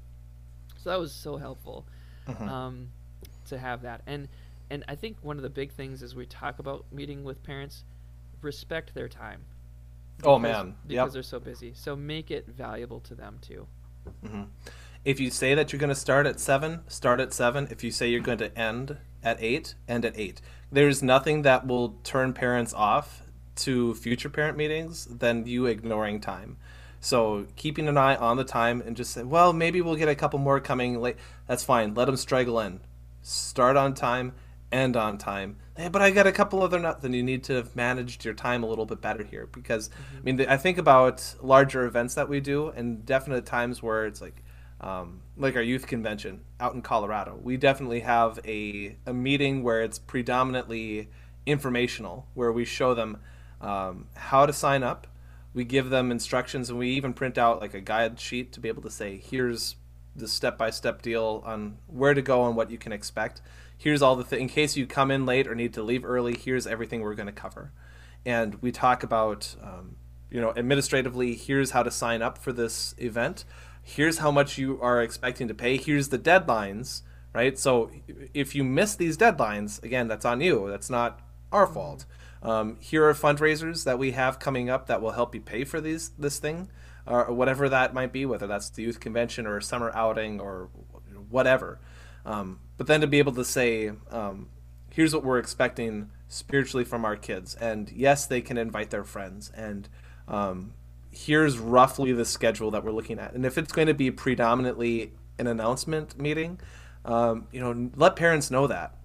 So 0.77 0.89
that 0.89 0.99
was 0.99 1.11
so 1.11 1.37
helpful 1.37 1.85
um, 2.49 2.89
to 3.47 3.57
have 3.57 3.81
that. 3.83 4.01
And 4.07 4.27
and 4.69 4.83
I 4.87 4.95
think 4.95 5.17
one 5.21 5.37
of 5.37 5.43
the 5.43 5.49
big 5.49 5.71
things 5.71 6.03
as 6.03 6.15
we 6.15 6.25
talk 6.25 6.59
about 6.59 6.85
meeting 6.91 7.23
with 7.23 7.43
parents, 7.43 7.83
respect 8.41 8.93
their 8.93 9.07
time. 9.07 9.41
Oh 10.23 10.37
man, 10.37 10.75
because 10.87 11.07
yep. 11.07 11.13
they're 11.13 11.23
so 11.23 11.39
busy. 11.39 11.73
So 11.73 11.95
make 11.95 12.29
it 12.31 12.47
valuable 12.47 12.99
to 13.01 13.15
them 13.15 13.39
too. 13.41 13.67
Mm-hmm. 14.25 14.43
If 15.05 15.19
you 15.19 15.31
say 15.31 15.55
that 15.55 15.71
you're 15.71 15.79
going 15.79 15.89
to 15.89 15.95
start 15.95 16.25
at 16.25 16.39
seven, 16.39 16.81
start 16.87 17.21
at 17.21 17.33
seven. 17.33 17.67
If 17.71 17.83
you 17.83 17.91
say 17.91 18.09
you're 18.09 18.19
going 18.19 18.37
to 18.39 18.57
end 18.57 18.97
at 19.23 19.37
eight, 19.39 19.75
end 19.87 20.03
at 20.03 20.17
eight. 20.17 20.41
There's 20.71 21.01
nothing 21.01 21.43
that 21.43 21.65
will 21.65 21.97
turn 22.03 22.33
parents 22.33 22.73
off 22.73 23.23
to 23.55 23.93
future 23.95 24.29
parent 24.29 24.57
meetings 24.57 25.05
than 25.05 25.45
you 25.45 25.65
ignoring 25.65 26.19
time. 26.19 26.57
So 26.99 27.47
keeping 27.55 27.87
an 27.87 27.97
eye 27.97 28.15
on 28.15 28.37
the 28.37 28.43
time 28.43 28.81
and 28.85 28.95
just 28.95 29.11
say, 29.11 29.23
well, 29.23 29.53
maybe 29.53 29.81
we'll 29.81 29.95
get 29.95 30.09
a 30.09 30.15
couple 30.15 30.39
more 30.39 30.59
coming 30.59 30.99
late. 30.99 31.15
That's 31.47 31.63
fine. 31.63 31.93
Let 31.93 32.05
them 32.05 32.17
straggle 32.17 32.59
in. 32.59 32.81
Start 33.21 33.77
on 33.77 33.93
time, 33.93 34.33
end 34.71 34.95
on 34.95 35.17
time. 35.17 35.57
Hey, 35.75 35.87
but 35.87 36.01
I 36.01 36.11
got 36.11 36.27
a 36.27 36.31
couple 36.31 36.61
other 36.61 36.79
nuts. 36.79 37.01
Then 37.01 37.13
you 37.13 37.23
need 37.23 37.43
to 37.45 37.53
have 37.53 37.75
managed 37.75 38.25
your 38.25 38.33
time 38.33 38.63
a 38.63 38.67
little 38.67 38.85
bit 38.85 39.01
better 39.01 39.23
here 39.23 39.47
because 39.47 39.89
I 40.17 40.21
mean 40.21 40.41
I 40.41 40.57
think 40.57 40.77
about 40.77 41.35
larger 41.41 41.85
events 41.85 42.15
that 42.15 42.29
we 42.29 42.39
do 42.39 42.69
and 42.69 43.05
definite 43.05 43.45
times 43.45 43.81
where 43.81 44.05
it's 44.05 44.21
like 44.21 44.43
um, 44.81 45.21
like 45.37 45.55
our 45.55 45.61
youth 45.61 45.87
convention 45.87 46.41
out 46.59 46.73
in 46.73 46.81
Colorado. 46.81 47.39
We 47.41 47.57
definitely 47.57 48.01
have 48.01 48.39
a, 48.45 48.95
a 49.05 49.13
meeting 49.13 49.63
where 49.63 49.81
it's 49.81 49.99
predominantly 49.99 51.09
informational, 51.45 52.27
where 52.33 52.51
we 52.51 52.65
show 52.65 52.93
them 52.93 53.17
um, 53.61 54.07
how 54.15 54.45
to 54.45 54.53
sign 54.53 54.83
up. 54.83 55.07
We 55.53 55.65
give 55.65 55.89
them 55.89 56.11
instructions, 56.11 56.69
and 56.69 56.77
we 56.77 56.91
even 56.91 57.13
print 57.13 57.37
out 57.37 57.59
like 57.59 57.73
a 57.73 57.81
guide 57.81 58.19
sheet 58.19 58.53
to 58.53 58.59
be 58.59 58.69
able 58.69 58.83
to 58.83 58.89
say, 58.89 59.17
here's 59.17 59.75
the 60.15 60.27
step 60.27 60.57
by 60.57 60.69
step 60.69 61.01
deal 61.01 61.43
on 61.45 61.77
where 61.87 62.13
to 62.13 62.21
go 62.21 62.45
and 62.47 62.55
what 62.55 62.71
you 62.71 62.77
can 62.77 62.91
expect. 62.91 63.41
Here's 63.77 64.01
all 64.01 64.15
the 64.15 64.23
things, 64.23 64.41
in 64.41 64.49
case 64.49 64.75
you 64.75 64.85
come 64.85 65.11
in 65.11 65.25
late 65.25 65.47
or 65.47 65.55
need 65.55 65.73
to 65.75 65.83
leave 65.83 66.03
early, 66.03 66.35
here's 66.35 66.67
everything 66.67 67.01
we're 67.01 67.15
going 67.15 67.27
to 67.27 67.31
cover. 67.31 67.71
And 68.25 68.61
we 68.61 68.71
talk 68.71 69.03
about, 69.03 69.55
um, 69.63 69.95
you 70.29 70.41
know, 70.41 70.53
administratively, 70.55 71.35
here's 71.35 71.71
how 71.71 71.83
to 71.83 71.91
sign 71.91 72.21
up 72.21 72.37
for 72.37 72.51
this 72.51 72.93
event. 72.97 73.45
Here's 73.81 74.17
how 74.17 74.31
much 74.31 74.57
you 74.57 74.79
are 74.81 75.01
expecting 75.01 75.47
to 75.47 75.53
pay. 75.53 75.77
Here's 75.77 76.09
the 76.09 76.19
deadlines 76.19 77.03
right? 77.33 77.57
So 77.57 77.91
if 78.33 78.55
you 78.55 78.63
miss 78.63 78.95
these 78.95 79.17
deadlines 79.17 79.83
again 79.83 80.07
that's 80.07 80.25
on 80.25 80.41
you. 80.41 80.67
That's 80.69 80.89
not 80.89 81.19
our 81.51 81.67
fault. 81.67 82.05
Um, 82.41 82.77
here 82.79 83.07
are 83.07 83.13
fundraisers 83.13 83.83
that 83.83 83.99
we 83.99 84.11
have 84.11 84.39
coming 84.39 84.69
up 84.69 84.87
that 84.87 85.01
will 85.01 85.11
help 85.11 85.35
you 85.35 85.41
pay 85.41 85.63
for 85.63 85.81
these 85.81 86.11
this 86.17 86.39
thing 86.39 86.69
or 87.09 87.33
whatever 87.33 87.67
that 87.69 87.93
might 87.93 88.13
be 88.13 88.25
whether 88.25 88.47
that's 88.47 88.69
the 88.69 88.83
youth 88.83 88.99
convention 88.99 89.45
or 89.45 89.57
a 89.57 89.63
summer 89.63 89.91
outing 89.93 90.39
or 90.39 90.69
whatever. 91.29 91.79
Um, 92.25 92.59
but 92.77 92.87
then 92.87 93.01
to 93.01 93.07
be 93.07 93.19
able 93.19 93.33
to 93.33 93.45
say 93.45 93.91
um, 94.11 94.49
here's 94.91 95.13
what 95.13 95.23
we're 95.23 95.39
expecting 95.39 96.11
spiritually 96.27 96.85
from 96.85 97.03
our 97.03 97.15
kids 97.15 97.55
and 97.55 97.91
yes 97.91 98.27
they 98.27 98.39
can 98.39 98.57
invite 98.57 98.91
their 98.91 99.03
friends 99.03 99.51
and 99.55 99.89
um, 100.27 100.73
here's 101.11 101.57
roughly 101.57 102.13
the 102.13 102.25
schedule 102.25 102.71
that 102.71 102.83
we're 102.83 102.91
looking 102.91 103.19
at. 103.19 103.33
And 103.33 103.45
if 103.45 103.57
it's 103.57 103.71
going 103.71 103.87
to 103.87 103.93
be 103.93 104.11
predominantly 104.11 105.13
an 105.37 105.47
announcement 105.47 106.17
meeting, 106.19 106.59
um, 107.05 107.47
you 107.51 107.59
know, 107.59 107.89
let 107.95 108.15
parents 108.15 108.51
know 108.51 108.67
that, 108.67 108.95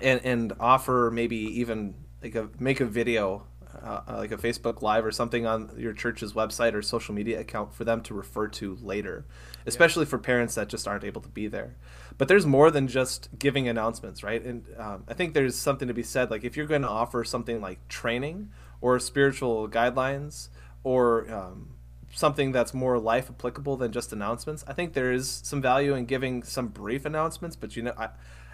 and 0.00 0.20
and 0.24 0.52
offer 0.60 1.10
maybe 1.12 1.36
even 1.36 1.94
like 2.22 2.34
a 2.34 2.48
make 2.58 2.80
a 2.80 2.86
video, 2.86 3.44
uh, 3.82 4.16
like 4.16 4.32
a 4.32 4.36
Facebook 4.36 4.82
Live 4.82 5.04
or 5.04 5.10
something 5.10 5.46
on 5.46 5.70
your 5.76 5.92
church's 5.92 6.32
website 6.32 6.74
or 6.74 6.82
social 6.82 7.14
media 7.14 7.40
account 7.40 7.74
for 7.74 7.84
them 7.84 8.00
to 8.02 8.14
refer 8.14 8.48
to 8.48 8.78
later, 8.82 9.24
especially 9.66 10.04
for 10.04 10.18
parents 10.18 10.54
that 10.54 10.68
just 10.68 10.86
aren't 10.86 11.04
able 11.04 11.20
to 11.20 11.28
be 11.28 11.46
there. 11.46 11.76
But 12.16 12.28
there's 12.28 12.46
more 12.46 12.70
than 12.70 12.88
just 12.88 13.28
giving 13.38 13.68
announcements, 13.68 14.22
right? 14.22 14.42
And 14.42 14.64
um, 14.76 15.04
I 15.08 15.14
think 15.14 15.34
there's 15.34 15.56
something 15.56 15.88
to 15.88 15.94
be 15.94 16.02
said. 16.02 16.30
Like 16.30 16.44
if 16.44 16.56
you're 16.56 16.66
going 16.66 16.82
to 16.82 16.88
offer 16.88 17.24
something 17.24 17.60
like 17.60 17.86
training 17.88 18.50
or 18.80 18.98
spiritual 18.98 19.68
guidelines 19.68 20.48
or 20.82 21.30
um, 21.32 21.74
something 22.12 22.52
that's 22.52 22.72
more 22.72 22.98
life 22.98 23.28
applicable 23.28 23.76
than 23.76 23.92
just 23.92 24.12
announcements. 24.12 24.64
I 24.66 24.72
think 24.72 24.94
there 24.94 25.12
is 25.12 25.28
some 25.44 25.60
value 25.60 25.94
in 25.94 26.06
giving 26.06 26.42
some 26.42 26.68
brief 26.68 27.04
announcements, 27.04 27.56
but 27.56 27.76
you 27.76 27.82
know, 27.82 27.92
I, 27.98 28.10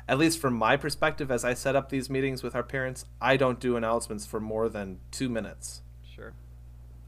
at 0.09 0.19
least 0.19 0.39
from 0.39 0.55
my 0.55 0.77
perspective, 0.77 1.31
as 1.31 1.45
I 1.45 1.55
set 1.55 1.75
up 1.77 1.89
these 1.89 2.11
meetings 2.11 2.43
with 2.43 2.55
our 2.55 2.63
parents, 2.63 3.07
I 3.21 3.37
don't 3.37 3.59
do 3.59 3.77
announcements 3.77 4.27
for 4.27 4.41
more 4.41 4.69
than 4.69 4.99
two 5.11 5.29
minutes. 5.29 5.83
Sure. 6.15 6.33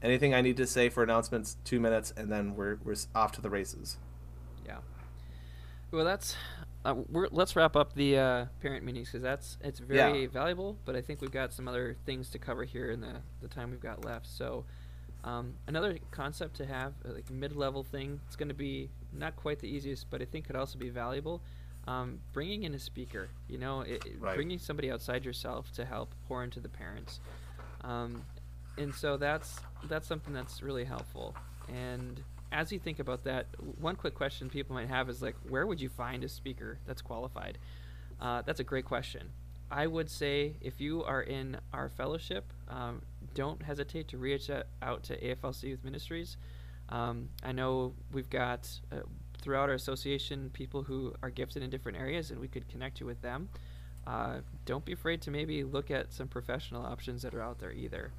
Anything 0.01 0.33
I 0.33 0.41
need 0.41 0.57
to 0.57 0.67
say 0.67 0.89
for 0.89 1.03
announcements, 1.03 1.57
two 1.63 1.79
minutes, 1.79 2.13
and 2.17 2.31
then 2.31 2.55
we're 2.55 2.77
we're 2.83 2.95
off 3.15 3.31
to 3.33 3.41
the 3.41 3.49
races. 3.49 3.97
Yeah. 4.65 4.79
Well, 5.91 6.05
that's. 6.05 6.35
Uh, 6.85 6.95
we're, 7.09 7.27
let's 7.31 7.55
wrap 7.55 7.75
up 7.75 7.93
the 7.93 8.17
uh, 8.17 8.45
parent 8.61 8.85
meetings 8.85 9.09
because 9.09 9.23
that's 9.23 9.57
it's 9.61 9.79
very 9.79 10.23
Yeah. 10.23 10.27
valuable. 10.29 10.77
But 10.85 10.95
I 10.95 11.01
think 11.01 11.21
we've 11.21 11.31
got 11.31 11.51
some 11.53 11.67
other 11.67 11.97
things 12.05 12.29
to 12.29 12.39
cover 12.39 12.63
here 12.63 12.91
in 12.91 13.01
the 13.01 13.21
the 13.41 13.47
time 13.47 13.71
we've 13.71 13.79
got 13.81 14.03
left. 14.05 14.27
So. 14.27 14.65
Um, 15.23 15.55
another 15.67 15.97
concept 16.11 16.55
to 16.57 16.65
have, 16.65 16.93
uh, 17.03 17.11
like 17.11 17.29
a 17.29 17.33
mid-level 17.33 17.83
thing, 17.83 18.21
it's 18.27 18.37
going 18.37 18.47
to 18.47 18.53
be 18.53 18.89
not 19.11 19.35
quite 19.35 19.59
the 19.59 19.67
easiest, 19.67 20.09
but 20.09 20.21
I 20.21 20.25
think 20.25 20.45
could 20.45 20.55
also 20.55 20.77
be 20.77 20.89
valuable. 20.89 21.41
Um, 21.87 22.19
bringing 22.33 22.63
in 22.63 22.73
a 22.73 22.79
speaker, 22.79 23.29
you 23.47 23.57
know, 23.57 23.81
it, 23.81 24.03
Right. 24.19 24.35
bringing 24.35 24.59
somebody 24.59 24.91
outside 24.91 25.23
yourself 25.23 25.71
to 25.73 25.85
help 25.85 26.13
pour 26.27 26.43
into 26.43 26.59
the 26.59 26.67
parents, 26.69 27.21
um, 27.81 28.23
and 28.77 28.93
so 28.93 29.15
that's 29.17 29.59
that's 29.85 30.05
something 30.07 30.33
that's 30.33 30.61
really 30.61 30.83
helpful. 30.83 31.33
And 31.69 32.21
as 32.51 32.71
you 32.71 32.79
think 32.79 32.99
about 32.99 33.23
that, 33.23 33.47
one 33.79 33.95
quick 33.95 34.15
question 34.15 34.49
people 34.49 34.73
might 34.75 34.87
have 34.89 35.09
is 35.09 35.21
like, 35.21 35.35
where 35.49 35.65
would 35.65 35.79
you 35.81 35.89
find 35.89 36.23
a 36.23 36.29
speaker 36.29 36.79
that's 36.85 37.01
qualified? 37.01 37.57
Uh, 38.19 38.41
that's 38.41 38.59
a 38.59 38.63
great 38.63 38.85
question. 38.85 39.31
I 39.69 39.85
would 39.87 40.09
say 40.09 40.55
if 40.61 40.79
you 40.79 41.03
are 41.03 41.21
in 41.21 41.57
our 41.73 41.89
fellowship, 41.89 42.51
um, 42.69 43.01
don't 43.33 43.61
hesitate 43.61 44.07
to 44.09 44.17
reach 44.17 44.49
out- 44.49 44.67
out 44.81 45.03
to 45.03 45.17
AFLC 45.21 45.67
Youth 45.69 45.83
Ministries. 45.83 46.37
Um, 46.89 47.29
I 47.43 47.51
know 47.51 47.93
we've 48.13 48.29
got 48.29 48.69
uh, 48.93 49.01
throughout 49.47 49.69
our 49.69 49.75
association 49.75 50.49
people 50.51 50.83
who 50.83 51.13
are 51.23 51.29
gifted 51.29 51.63
in 51.63 51.69
different 51.69 51.97
areas, 51.97 52.31
and 52.31 52.39
we 52.41 52.49
could 52.49 52.67
connect 52.67 52.99
you 52.99 53.05
with 53.05 53.21
them. 53.21 53.47
Uh, 54.05 54.39
don't 54.65 54.83
be 54.83 54.91
afraid 54.91 55.21
to 55.21 55.31
maybe 55.31 55.63
look 55.63 55.89
at 55.89 56.11
some 56.11 56.27
professional 56.27 56.85
options 56.85 57.21
that 57.21 57.33
are 57.33 57.41
out 57.41 57.57
there 57.57 57.71
either. 57.71 58.11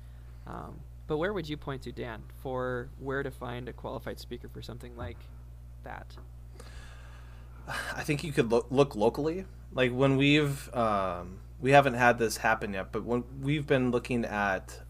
Um, 0.47 0.81
but 1.07 1.19
where 1.19 1.35
would 1.35 1.47
you 1.47 1.59
point 1.59 1.83
to, 1.83 1.93
Dan, 1.93 2.23
for 2.43 2.88
where 2.99 3.23
to 3.23 3.31
find 3.31 3.69
a 3.69 3.75
qualified 3.75 4.19
speaker 4.19 4.49
for 4.49 4.62
something 4.62 4.97
like 4.97 5.19
that? 5.85 6.17
I 7.95 8.05
think 8.05 8.25
you 8.25 8.33
could 8.33 8.51
look, 8.51 8.97
locally. 8.97 9.45
Like 9.75 9.93
when 9.93 10.17
we've 10.17 10.75
um, 10.75 11.41
we 11.61 11.73
haven't 11.73 11.95
had 11.95 12.19
this 12.19 12.38
happen 12.38 12.73
yet, 12.73 12.91
but 12.91 13.05
when 13.05 13.25
we've 13.43 13.67
been 13.67 13.91
looking 13.91 14.25
at 14.25 14.81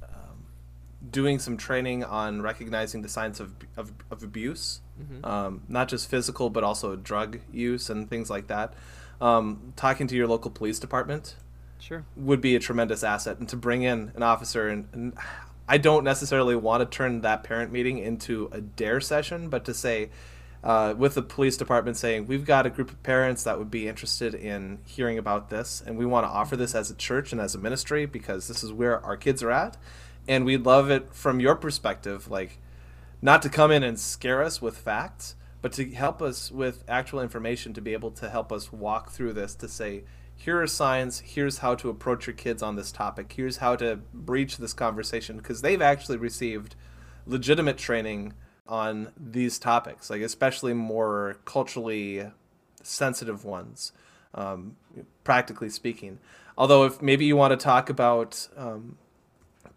doing 1.11 1.39
some 1.39 1.57
training 1.57 2.03
on 2.05 2.43
recognizing 2.43 3.03
the 3.03 3.09
signs 3.09 3.41
of 3.41 3.55
of, 3.77 3.93
of 4.11 4.23
abuse, 4.23 4.81
Mhm. 5.01 5.25
um, 5.27 5.63
not 5.69 5.89
just 5.89 6.09
physical 6.11 6.51
but 6.51 6.65
also 6.65 6.97
drug 6.97 7.39
use 7.53 7.89
and 7.91 8.11
things 8.11 8.29
like 8.31 8.49
that. 8.49 8.75
Um, 9.21 9.73
talking 9.77 10.07
to 10.09 10.17
your 10.17 10.27
local 10.27 10.51
police 10.51 10.79
department 10.79 11.37
Sure. 11.81 12.05
would 12.17 12.41
be 12.41 12.57
a 12.57 12.61
tremendous 12.61 13.03
asset, 13.05 13.39
and 13.39 13.49
to 13.49 13.57
bring 13.57 13.83
in 13.83 14.13
an 14.17 14.23
officer 14.23 14.69
and. 14.69 14.89
and 14.93 15.13
I 15.71 15.77
don't 15.77 16.03
necessarily 16.03 16.57
want 16.57 16.81
to 16.81 16.87
turn 16.87 17.21
that 17.21 17.45
parent 17.45 17.71
meeting 17.71 17.99
into 17.99 18.49
a 18.53 18.61
dare 18.63 19.03
session, 19.03 19.51
but 19.51 19.67
to 19.67 19.75
say, 19.75 20.09
uh, 20.65 20.95
with 20.97 21.15
the 21.15 21.21
police 21.21 21.59
department 21.59 21.99
saying 21.99 22.27
we've 22.27 22.47
got 22.47 22.65
a 22.65 22.71
group 22.71 22.91
of 22.91 23.03
parents 23.03 23.43
that 23.45 23.59
would 23.59 23.71
be 23.71 23.87
interested 23.87 24.35
in 24.35 24.79
hearing 24.87 25.19
about 25.19 25.51
this 25.51 25.83
and 25.87 25.99
we 25.99 26.07
want 26.07 26.25
to 26.25 26.31
offer 26.31 26.57
this 26.57 26.75
as 26.75 26.91
a 26.91 26.95
church 26.95 27.33
and 27.33 27.41
as 27.41 27.55
a 27.55 27.59
ministry 27.59 28.07
because 28.07 28.49
this 28.49 28.65
is 28.65 28.73
where 28.73 28.99
our 29.05 29.17
kids 29.17 29.43
are 29.43 29.51
at 29.51 29.77
and 30.29 30.45
we'd 30.45 30.65
love 30.65 30.91
it 30.91 31.13
from 31.15 31.41
your 31.41 31.57
perspective 31.57 32.31
like 32.31 32.59
not 33.21 33.43
to 33.43 33.49
come 33.49 33.71
in 33.71 33.83
and 33.83 33.99
scare 33.99 34.43
us 34.43 34.63
with 34.63 34.77
facts 34.77 35.35
but 35.61 35.73
to 35.73 35.91
help 35.91 36.23
us 36.23 36.53
with 36.53 36.85
actual 36.87 37.21
information 37.21 37.73
to 37.73 37.81
be 37.81 37.93
able 37.93 38.13
to 38.13 38.29
help 38.29 38.53
us 38.53 38.73
walk 38.73 39.11
through 39.11 39.33
this 39.33 39.55
to 39.55 39.67
say 39.67 40.05
here 40.37 40.61
are 40.63 40.67
signs 40.67 41.21
here's 41.21 41.59
how 41.59 41.75
to 41.75 41.89
approach 41.89 42.27
your 42.27 42.37
kids 42.37 42.63
on 42.63 42.77
this 42.77 42.93
topic 42.93 43.33
here's 43.33 43.57
how 43.57 43.75
to 43.75 43.97
breach 44.15 44.59
this 44.59 44.73
conversation 44.73 45.37
because 45.37 45.63
they've 45.63 45.83
actually 45.83 46.17
received 46.17 46.77
legitimate 47.27 47.79
training 47.79 48.35
on 48.69 49.13
these 49.17 49.59
topics, 49.59 50.11
like 50.11 50.21
especially 50.21 50.75
more 50.75 51.39
culturally 51.45 52.31
sensitive 52.83 53.45
ones, 53.45 53.93
um, 54.35 54.77
practically 55.25 55.71
speaking. 55.71 56.19
Although, 56.57 56.85
if 56.85 57.01
maybe 57.01 57.25
you 57.25 57.37
want 57.37 57.53
to 57.53 57.57
talk 57.57 57.89
about 57.89 58.49
um, 58.57 58.99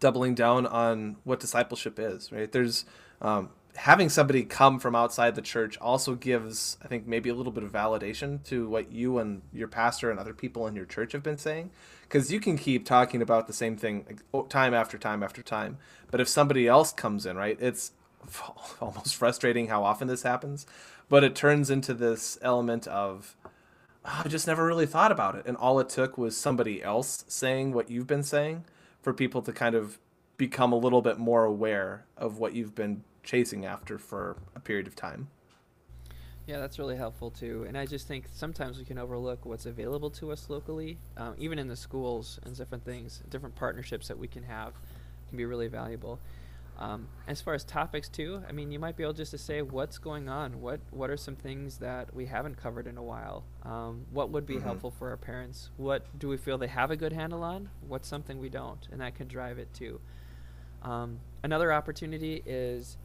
doubling 0.02 0.34
down 0.34 0.66
on 0.66 1.16
what 1.22 1.38
discipleship 1.38 1.96
is, 1.98 2.32
right? 2.32 2.50
There's 2.50 2.84
um, 3.22 3.50
having 3.76 4.08
somebody 4.08 4.42
come 4.42 4.80
from 4.80 4.96
outside 4.96 5.36
the 5.36 5.42
church 5.42 5.78
also 5.78 6.16
gives, 6.16 6.76
I 6.82 6.88
think, 6.88 7.06
maybe 7.06 7.30
a 7.30 7.34
little 7.34 7.52
bit 7.52 7.62
of 7.62 7.70
validation 7.70 8.42
to 8.46 8.68
what 8.68 8.90
you 8.90 9.18
and 9.18 9.42
your 9.52 9.68
pastor 9.68 10.10
and 10.10 10.18
other 10.18 10.34
people 10.34 10.66
in 10.66 10.74
your 10.74 10.86
church 10.86 11.12
have 11.12 11.22
been 11.22 11.38
saying. 11.38 11.70
Because 12.02 12.32
you 12.32 12.40
can 12.40 12.58
keep 12.58 12.84
talking 12.84 13.22
about 13.22 13.46
the 13.46 13.52
same 13.52 13.76
thing 13.76 14.18
time 14.48 14.74
after 14.74 14.98
time 14.98 15.22
after 15.22 15.40
time. 15.40 15.78
But 16.10 16.20
if 16.20 16.28
somebody 16.28 16.66
else 16.66 16.92
comes 16.92 17.24
in, 17.24 17.36
right, 17.36 17.56
it's 17.60 17.92
almost 18.80 19.14
frustrating 19.14 19.68
how 19.68 19.84
often 19.84 20.08
this 20.08 20.24
happens, 20.24 20.66
but 21.08 21.22
it 21.22 21.36
turns 21.36 21.70
into 21.70 21.94
this 21.94 22.38
element 22.42 22.88
of 22.88 23.36
oh, 24.04 24.22
I 24.24 24.28
just 24.28 24.48
never 24.48 24.66
really 24.66 24.86
thought 24.86 25.12
about 25.12 25.36
it, 25.36 25.46
and 25.46 25.56
all 25.56 25.78
it 25.78 25.88
took 25.88 26.18
was 26.18 26.36
somebody 26.36 26.82
else 26.82 27.24
saying 27.28 27.72
what 27.72 27.88
you've 27.88 28.08
been 28.08 28.24
saying 28.24 28.64
for 29.02 29.12
people 29.12 29.42
to 29.42 29.52
kind 29.52 29.74
of 29.74 29.98
become 30.36 30.72
a 30.72 30.76
little 30.76 31.02
bit 31.02 31.18
more 31.18 31.44
aware 31.44 32.06
of 32.16 32.38
what 32.38 32.54
you've 32.54 32.74
been 32.74 33.04
chasing 33.22 33.66
after 33.66 33.98
for 33.98 34.36
a 34.56 34.60
period 34.60 34.86
of 34.86 34.96
time. 34.96 35.28
Yeah, 36.46 36.58
that's 36.58 36.78
really 36.78 36.96
helpful 36.96 37.30
too. 37.30 37.64
And 37.68 37.78
I 37.78 37.86
just 37.86 38.08
think 38.08 38.24
sometimes 38.32 38.78
we 38.78 38.84
can 38.84 38.98
overlook 38.98 39.44
what's 39.44 39.66
available 39.66 40.10
to 40.10 40.32
us 40.32 40.50
locally, 40.50 40.98
um, 41.16 41.34
even 41.38 41.58
in 41.58 41.68
the 41.68 41.76
schools 41.76 42.40
and 42.44 42.56
different 42.56 42.84
things, 42.84 43.22
different 43.28 43.54
partnerships 43.54 44.08
that 44.08 44.18
we 44.18 44.26
can 44.26 44.42
have 44.42 44.72
can 45.28 45.38
be 45.38 45.44
really 45.44 45.68
valuable. 45.68 46.18
Um, 46.82 47.06
as 47.28 47.40
far 47.40 47.54
as 47.54 47.62
topics 47.62 48.08
too, 48.08 48.42
I 48.48 48.50
mean, 48.50 48.72
you 48.72 48.80
might 48.80 48.96
be 48.96 49.04
able 49.04 49.12
just 49.12 49.30
to 49.30 49.38
say 49.38 49.62
what's 49.62 49.98
going 49.98 50.28
on. 50.28 50.60
What 50.60 50.80
what 50.90 51.10
are 51.10 51.16
some 51.16 51.36
things 51.36 51.78
that 51.78 52.12
we 52.12 52.26
haven't 52.26 52.56
covered 52.56 52.88
in 52.88 52.98
a 52.98 53.02
while? 53.02 53.44
Um, 53.62 54.04
what 54.10 54.30
would 54.30 54.46
be 54.46 54.56
mm-hmm. 54.56 54.64
helpful 54.64 54.90
for 54.90 55.10
our 55.10 55.16
parents? 55.16 55.70
What 55.76 56.04
do 56.18 56.26
we 56.28 56.36
feel 56.36 56.58
they 56.58 56.66
have 56.66 56.90
a 56.90 56.96
good 56.96 57.12
handle 57.12 57.44
on? 57.44 57.68
What's 57.86 58.08
something 58.08 58.40
we 58.40 58.48
don't, 58.48 58.88
and 58.90 59.00
that 59.00 59.14
could 59.14 59.28
drive 59.28 59.58
it 59.58 59.72
too. 59.72 60.00
Um, 60.82 61.20
another 61.44 61.72
opportunity 61.72 62.42
is 62.44 62.96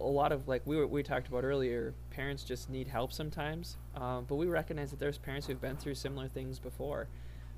a 0.00 0.04
lot 0.04 0.32
of 0.32 0.48
like 0.48 0.62
we 0.66 0.76
were, 0.76 0.88
we 0.88 1.04
talked 1.04 1.28
about 1.28 1.44
earlier. 1.44 1.94
Parents 2.10 2.42
just 2.42 2.68
need 2.68 2.88
help 2.88 3.12
sometimes, 3.12 3.76
um, 3.94 4.24
but 4.28 4.34
we 4.34 4.46
recognize 4.46 4.90
that 4.90 4.98
there's 4.98 5.18
parents 5.18 5.46
who've 5.46 5.60
been 5.60 5.76
through 5.76 5.94
similar 5.94 6.26
things 6.26 6.58
before. 6.58 7.06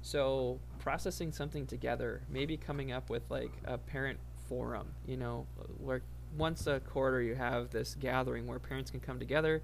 So 0.03 0.61
processing 0.79 1.33
something 1.33 1.67
together, 1.67 2.21
maybe 2.29 2.59
coming 2.59 2.93
up 2.93 3.09
with 3.09 3.23
like 3.31 3.51
a 3.65 3.79
parent 3.79 4.19
forum, 4.49 4.89
you 5.07 5.17
know, 5.17 5.47
where 5.79 6.03
once 6.37 6.67
a 6.67 6.81
quarter 6.81 7.23
you 7.23 7.35
have 7.35 7.71
this 7.71 7.95
gathering 7.95 8.47
where 8.47 8.59
parents 8.59 8.91
can 8.91 9.01
come 9.01 9.19
together. 9.19 9.63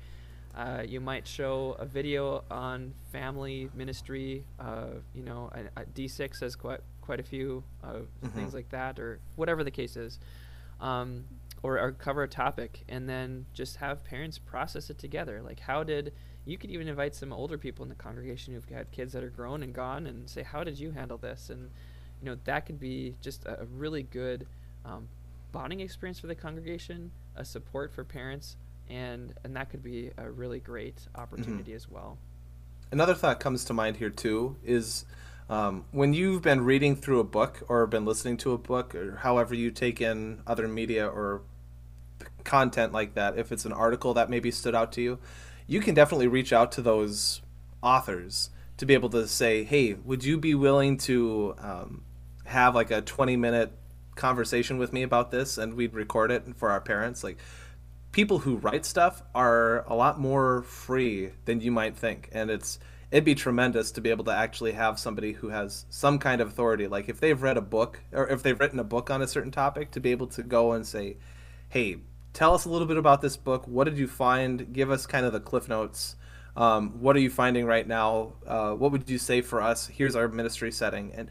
Uh, 0.54 0.82
you 0.86 1.00
might 1.00 1.26
show 1.26 1.76
a 1.78 1.86
video 1.86 2.44
on 2.50 2.92
family 3.10 3.70
ministry. 3.74 4.44
Uh, 4.60 4.86
you 5.14 5.22
know, 5.22 5.50
D6 5.94 6.40
has 6.40 6.56
quite 6.56 6.80
quite 7.00 7.20
a 7.20 7.22
few 7.22 7.64
uh, 7.82 7.94
mm-hmm. 7.94 8.28
things 8.28 8.54
like 8.54 8.68
that, 8.68 8.98
or 8.98 9.18
whatever 9.36 9.64
the 9.64 9.70
case 9.70 9.96
is. 9.96 10.18
Um, 10.80 11.24
or, 11.62 11.78
or 11.78 11.92
cover 11.92 12.24
a 12.24 12.28
topic 12.28 12.84
and 12.88 13.08
then 13.08 13.46
just 13.54 13.76
have 13.76 14.02
parents 14.04 14.38
process 14.38 14.90
it 14.90 14.98
together. 14.98 15.40
Like, 15.42 15.60
how 15.60 15.84
did 15.84 16.12
you 16.44 16.58
could 16.58 16.70
even 16.70 16.88
invite 16.88 17.14
some 17.14 17.32
older 17.32 17.56
people 17.56 17.84
in 17.84 17.88
the 17.88 17.94
congregation 17.94 18.52
who've 18.52 18.68
had 18.68 18.90
kids 18.90 19.12
that 19.12 19.22
are 19.22 19.30
grown 19.30 19.62
and 19.62 19.72
gone 19.72 20.06
and 20.06 20.28
say, 20.28 20.42
how 20.42 20.64
did 20.64 20.78
you 20.78 20.90
handle 20.90 21.18
this? 21.18 21.50
And 21.50 21.70
you 22.20 22.26
know, 22.26 22.36
that 22.44 22.66
could 22.66 22.80
be 22.80 23.14
just 23.20 23.44
a, 23.44 23.62
a 23.62 23.64
really 23.64 24.02
good 24.02 24.46
um, 24.84 25.08
bonding 25.52 25.80
experience 25.80 26.18
for 26.18 26.26
the 26.26 26.34
congregation, 26.34 27.10
a 27.36 27.44
support 27.44 27.92
for 27.92 28.04
parents, 28.04 28.56
and 28.88 29.34
and 29.44 29.54
that 29.56 29.70
could 29.70 29.82
be 29.82 30.10
a 30.16 30.30
really 30.30 30.60
great 30.60 31.06
opportunity 31.14 31.70
mm-hmm. 31.70 31.76
as 31.76 31.88
well. 31.88 32.18
Another 32.90 33.14
thought 33.14 33.40
comes 33.40 33.64
to 33.64 33.72
mind 33.72 33.96
here 33.96 34.10
too 34.10 34.56
is 34.64 35.04
um, 35.48 35.84
when 35.90 36.14
you've 36.14 36.42
been 36.42 36.62
reading 36.62 36.96
through 36.96 37.20
a 37.20 37.24
book 37.24 37.62
or 37.68 37.86
been 37.86 38.04
listening 38.04 38.36
to 38.38 38.52
a 38.52 38.58
book 38.58 38.94
or 38.94 39.16
however 39.16 39.54
you 39.54 39.70
take 39.70 40.00
in 40.00 40.40
other 40.46 40.68
media 40.68 41.06
or 41.06 41.42
content 42.44 42.92
like 42.92 43.14
that, 43.14 43.38
if 43.38 43.52
it's 43.52 43.64
an 43.64 43.72
article 43.72 44.14
that 44.14 44.30
maybe 44.30 44.50
stood 44.50 44.74
out 44.74 44.92
to 44.92 45.02
you, 45.02 45.18
you 45.66 45.80
can 45.80 45.94
definitely 45.94 46.26
reach 46.26 46.52
out 46.52 46.72
to 46.72 46.82
those 46.82 47.42
authors 47.82 48.50
to 48.76 48.86
be 48.86 48.94
able 48.94 49.10
to 49.10 49.26
say, 49.26 49.64
hey, 49.64 49.94
would 49.94 50.24
you 50.24 50.38
be 50.38 50.54
willing 50.54 50.96
to 50.98 51.54
um, 51.58 52.02
have 52.44 52.74
like 52.74 52.90
a 52.90 53.00
20 53.00 53.36
minute 53.36 53.72
conversation 54.14 54.78
with 54.78 54.92
me 54.92 55.02
about 55.02 55.30
this 55.30 55.58
and 55.58 55.74
we'd 55.74 55.94
record 55.94 56.30
it 56.30 56.44
for 56.56 56.70
our 56.70 56.80
parents 56.80 57.24
like 57.24 57.38
people 58.12 58.40
who 58.40 58.56
write 58.56 58.84
stuff 58.84 59.22
are 59.34 59.84
a 59.88 59.94
lot 59.94 60.20
more 60.20 60.62
free 60.62 61.30
than 61.46 61.60
you 61.60 61.70
might 61.70 61.96
think 61.96 62.28
and 62.32 62.50
it's 62.50 62.78
it'd 63.12 63.24
be 63.24 63.34
tremendous 63.34 63.92
to 63.92 64.00
be 64.00 64.10
able 64.10 64.24
to 64.24 64.34
actually 64.34 64.72
have 64.72 64.98
somebody 64.98 65.32
who 65.32 65.50
has 65.50 65.84
some 65.90 66.18
kind 66.18 66.40
of 66.40 66.48
authority. 66.48 66.88
Like 66.88 67.10
if 67.10 67.20
they've 67.20 67.40
read 67.40 67.58
a 67.58 67.62
book 67.62 68.00
or 68.10 68.26
if 68.28 68.42
they've 68.42 68.58
written 68.58 68.78
a 68.78 68.84
book 68.84 69.10
on 69.10 69.20
a 69.20 69.28
certain 69.28 69.50
topic 69.50 69.90
to 69.92 70.00
be 70.00 70.10
able 70.10 70.26
to 70.28 70.42
go 70.42 70.72
and 70.72 70.84
say 70.84 71.18
hey 71.68 71.98
tell 72.32 72.54
us 72.54 72.64
a 72.64 72.70
little 72.70 72.88
bit 72.88 72.96
about 72.96 73.20
this 73.20 73.36
book. 73.36 73.68
What 73.68 73.84
did 73.84 73.98
you 73.98 74.08
find? 74.08 74.72
Give 74.72 74.90
us 74.90 75.06
kind 75.06 75.26
of 75.26 75.32
the 75.32 75.40
cliff 75.40 75.68
notes. 75.68 76.16
Um, 76.56 77.00
what 77.00 77.14
are 77.16 77.20
you 77.20 77.30
finding 77.30 77.66
right 77.66 77.86
now? 77.86 78.32
Uh, 78.46 78.72
what 78.72 78.92
would 78.92 79.08
you 79.08 79.18
say 79.18 79.42
for 79.42 79.60
us? 79.60 79.86
Here's 79.86 80.16
our 80.16 80.28
ministry 80.28 80.72
setting. 80.72 81.12
And 81.14 81.30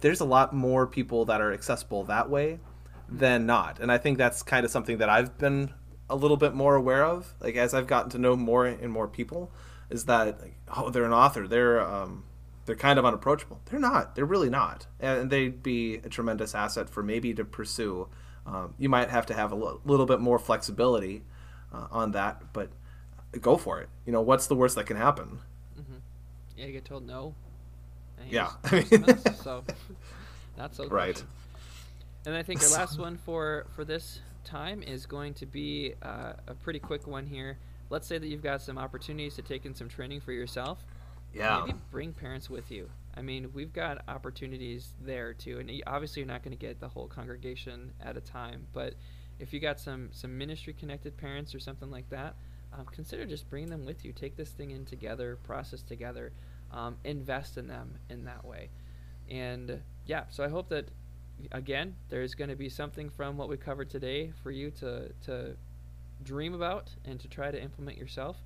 there's 0.00 0.20
a 0.20 0.24
lot 0.24 0.52
more 0.52 0.86
people 0.86 1.24
that 1.26 1.40
are 1.40 1.52
accessible 1.52 2.04
that 2.04 2.28
way 2.30 2.60
than 3.08 3.46
not. 3.46 3.80
And 3.80 3.90
I 3.90 3.98
think 3.98 4.18
that's 4.18 4.42
kind 4.42 4.64
of 4.64 4.70
something 4.70 4.98
that 4.98 5.08
I've 5.08 5.38
been 5.38 5.72
a 6.10 6.16
little 6.16 6.36
bit 6.36 6.54
more 6.54 6.74
aware 6.74 7.04
of, 7.04 7.34
like 7.40 7.56
as 7.56 7.74
I've 7.74 7.86
gotten 7.86 8.10
to 8.10 8.18
know 8.18 8.36
more 8.36 8.66
and 8.66 8.90
more 8.90 9.08
people, 9.08 9.50
is 9.90 10.04
that 10.06 10.40
like, 10.40 10.54
oh, 10.76 10.90
they're 10.90 11.04
an 11.04 11.12
author, 11.12 11.46
they're 11.46 11.80
um, 11.80 12.24
they're 12.66 12.76
kind 12.76 12.98
of 12.98 13.06
unapproachable. 13.06 13.60
They're 13.66 13.80
not. 13.80 14.14
They're 14.14 14.26
really 14.26 14.50
not, 14.50 14.86
and 15.00 15.30
they'd 15.30 15.62
be 15.62 15.96
a 15.96 16.08
tremendous 16.08 16.54
asset 16.54 16.90
for 16.90 17.02
maybe 17.02 17.32
to 17.34 17.44
pursue. 17.44 18.08
Um, 18.46 18.74
you 18.78 18.88
might 18.88 19.10
have 19.10 19.26
to 19.26 19.34
have 19.34 19.52
a 19.52 19.56
l- 19.56 19.80
little 19.84 20.06
bit 20.06 20.20
more 20.20 20.38
flexibility 20.38 21.22
uh, 21.72 21.88
on 21.90 22.12
that, 22.12 22.52
but 22.52 22.70
go 23.40 23.56
for 23.56 23.80
it. 23.80 23.88
You 24.06 24.12
know, 24.12 24.20
what's 24.20 24.46
the 24.46 24.54
worst 24.54 24.74
that 24.76 24.86
can 24.86 24.96
happen? 24.96 25.40
Mm-hmm. 25.78 25.96
Yeah, 26.56 26.66
you 26.66 26.72
get 26.72 26.84
told 26.84 27.06
no, 27.06 27.34
yeah. 28.28 28.50
so 29.42 29.64
that's 30.56 30.76
so 30.76 30.88
right. 30.88 31.22
And 32.26 32.34
I 32.34 32.42
think 32.42 32.62
our 32.62 32.68
last 32.78 32.98
one 32.98 33.16
for 33.16 33.66
for 33.74 33.84
this 33.84 34.20
time 34.44 34.82
is 34.82 35.06
going 35.06 35.34
to 35.34 35.46
be 35.46 35.94
uh, 36.02 36.32
a 36.46 36.54
pretty 36.54 36.78
quick 36.78 37.06
one 37.06 37.26
here. 37.26 37.58
Let's 37.90 38.06
say 38.06 38.18
that 38.18 38.26
you've 38.26 38.42
got 38.42 38.60
some 38.60 38.78
opportunities 38.78 39.34
to 39.36 39.42
take 39.42 39.64
in 39.64 39.74
some 39.74 39.88
training 39.88 40.20
for 40.20 40.32
yourself. 40.32 40.84
Yeah. 41.32 41.62
Maybe 41.66 41.78
bring 41.90 42.12
parents 42.12 42.50
with 42.50 42.70
you. 42.70 42.90
I 43.16 43.22
mean, 43.22 43.50
we've 43.52 43.72
got 43.72 44.02
opportunities 44.08 44.92
there 45.00 45.32
too, 45.34 45.58
and 45.58 45.70
obviously 45.86 46.20
you're 46.20 46.28
not 46.28 46.42
going 46.42 46.56
to 46.56 46.60
get 46.60 46.80
the 46.80 46.88
whole 46.88 47.06
congregation 47.06 47.92
at 48.00 48.16
a 48.16 48.20
time. 48.20 48.66
But 48.72 48.94
if 49.38 49.52
you 49.52 49.60
got 49.60 49.80
some 49.80 50.10
some 50.12 50.36
ministry 50.36 50.72
connected 50.72 51.16
parents 51.16 51.54
or 51.54 51.60
something 51.60 51.90
like 51.90 52.08
that, 52.10 52.36
um, 52.72 52.86
consider 52.86 53.24
just 53.24 53.48
bringing 53.48 53.70
them 53.70 53.84
with 53.84 54.04
you. 54.04 54.12
Take 54.12 54.36
this 54.36 54.50
thing 54.50 54.70
in 54.70 54.84
together, 54.84 55.38
process 55.44 55.82
together 55.82 56.32
um, 56.72 56.96
invest 57.04 57.56
in 57.56 57.66
them 57.66 57.94
in 58.08 58.24
that 58.24 58.44
way. 58.44 58.70
And 59.30 59.80
yeah, 60.06 60.24
so 60.30 60.44
I 60.44 60.48
hope 60.48 60.68
that 60.70 60.88
again 61.52 61.94
there's 62.08 62.34
going 62.34 62.50
to 62.50 62.56
be 62.56 62.68
something 62.68 63.08
from 63.10 63.36
what 63.36 63.48
we 63.48 63.56
covered 63.56 63.88
today 63.90 64.32
for 64.42 64.50
you 64.50 64.70
to 64.72 65.12
to 65.24 65.56
dream 66.24 66.54
about 66.54 66.90
and 67.04 67.20
to 67.20 67.28
try 67.28 67.50
to 67.50 67.62
implement 67.62 67.96
yourself. 67.96 68.36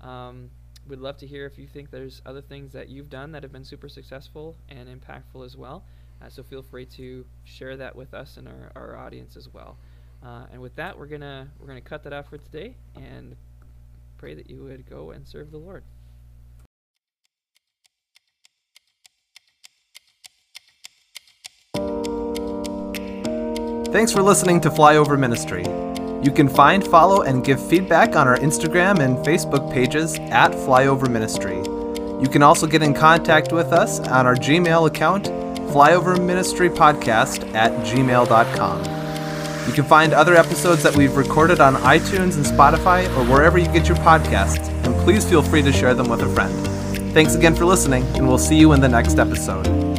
Um, 0.00 0.50
we'd 0.88 0.98
love 0.98 1.16
to 1.18 1.26
hear 1.26 1.46
if 1.46 1.58
you 1.58 1.66
think 1.66 1.90
there's 1.90 2.22
other 2.26 2.40
things 2.40 2.72
that 2.72 2.88
you've 2.88 3.10
done 3.10 3.32
that 3.32 3.42
have 3.42 3.52
been 3.52 3.64
super 3.64 3.88
successful 3.88 4.56
and 4.68 4.88
impactful 4.88 5.44
as 5.44 5.56
well. 5.56 5.84
Uh, 6.22 6.28
so 6.28 6.42
feel 6.42 6.62
free 6.62 6.84
to 6.84 7.24
share 7.44 7.76
that 7.76 7.94
with 7.94 8.12
us 8.14 8.36
and 8.36 8.48
our, 8.48 8.72
our 8.74 8.96
audience 8.96 9.36
as 9.36 9.52
well. 9.52 9.76
Uh, 10.22 10.44
and 10.52 10.60
with 10.60 10.74
that, 10.76 10.98
we're 10.98 11.06
gonna 11.06 11.48
we're 11.58 11.66
gonna 11.66 11.80
cut 11.80 12.02
that 12.02 12.12
off 12.12 12.28
for 12.28 12.38
today 12.38 12.74
and 12.96 13.36
pray 14.18 14.34
that 14.34 14.50
you 14.50 14.62
would 14.62 14.88
go 14.88 15.10
and 15.12 15.26
serve 15.26 15.50
the 15.50 15.58
Lord. 15.58 15.82
Thanks 23.92 24.12
for 24.12 24.22
listening 24.22 24.60
to 24.60 24.70
Flyover 24.70 25.18
Ministry. 25.18 25.64
You 26.24 26.30
can 26.30 26.48
find, 26.48 26.86
follow, 26.86 27.22
and 27.22 27.44
give 27.44 27.60
feedback 27.60 28.14
on 28.14 28.28
our 28.28 28.36
Instagram 28.36 29.00
and 29.00 29.16
Facebook 29.26 29.72
pages 29.72 30.16
at 30.30 30.52
Flyover 30.52 31.10
Ministry. 31.10 31.56
You 32.22 32.28
can 32.28 32.40
also 32.40 32.68
get 32.68 32.82
in 32.82 32.94
contact 32.94 33.52
with 33.52 33.72
us 33.72 33.98
on 33.98 34.26
our 34.26 34.36
Gmail 34.36 34.86
account, 34.86 35.24
flyoverministrypodcast 35.72 37.52
at 37.52 37.72
gmail.com. 37.84 38.78
You 39.66 39.72
can 39.72 39.84
find 39.84 40.12
other 40.12 40.36
episodes 40.36 40.84
that 40.84 40.94
we've 40.94 41.16
recorded 41.16 41.58
on 41.60 41.74
iTunes 41.74 42.36
and 42.36 42.46
Spotify 42.46 43.08
or 43.16 43.24
wherever 43.24 43.58
you 43.58 43.66
get 43.72 43.88
your 43.88 43.96
podcasts, 43.98 44.68
and 44.84 44.94
please 45.02 45.28
feel 45.28 45.42
free 45.42 45.62
to 45.62 45.72
share 45.72 45.94
them 45.94 46.08
with 46.08 46.22
a 46.22 46.28
friend. 46.28 46.54
Thanks 47.12 47.34
again 47.34 47.56
for 47.56 47.64
listening, 47.64 48.04
and 48.14 48.28
we'll 48.28 48.38
see 48.38 48.56
you 48.56 48.72
in 48.72 48.80
the 48.80 48.88
next 48.88 49.18
episode. 49.18 49.89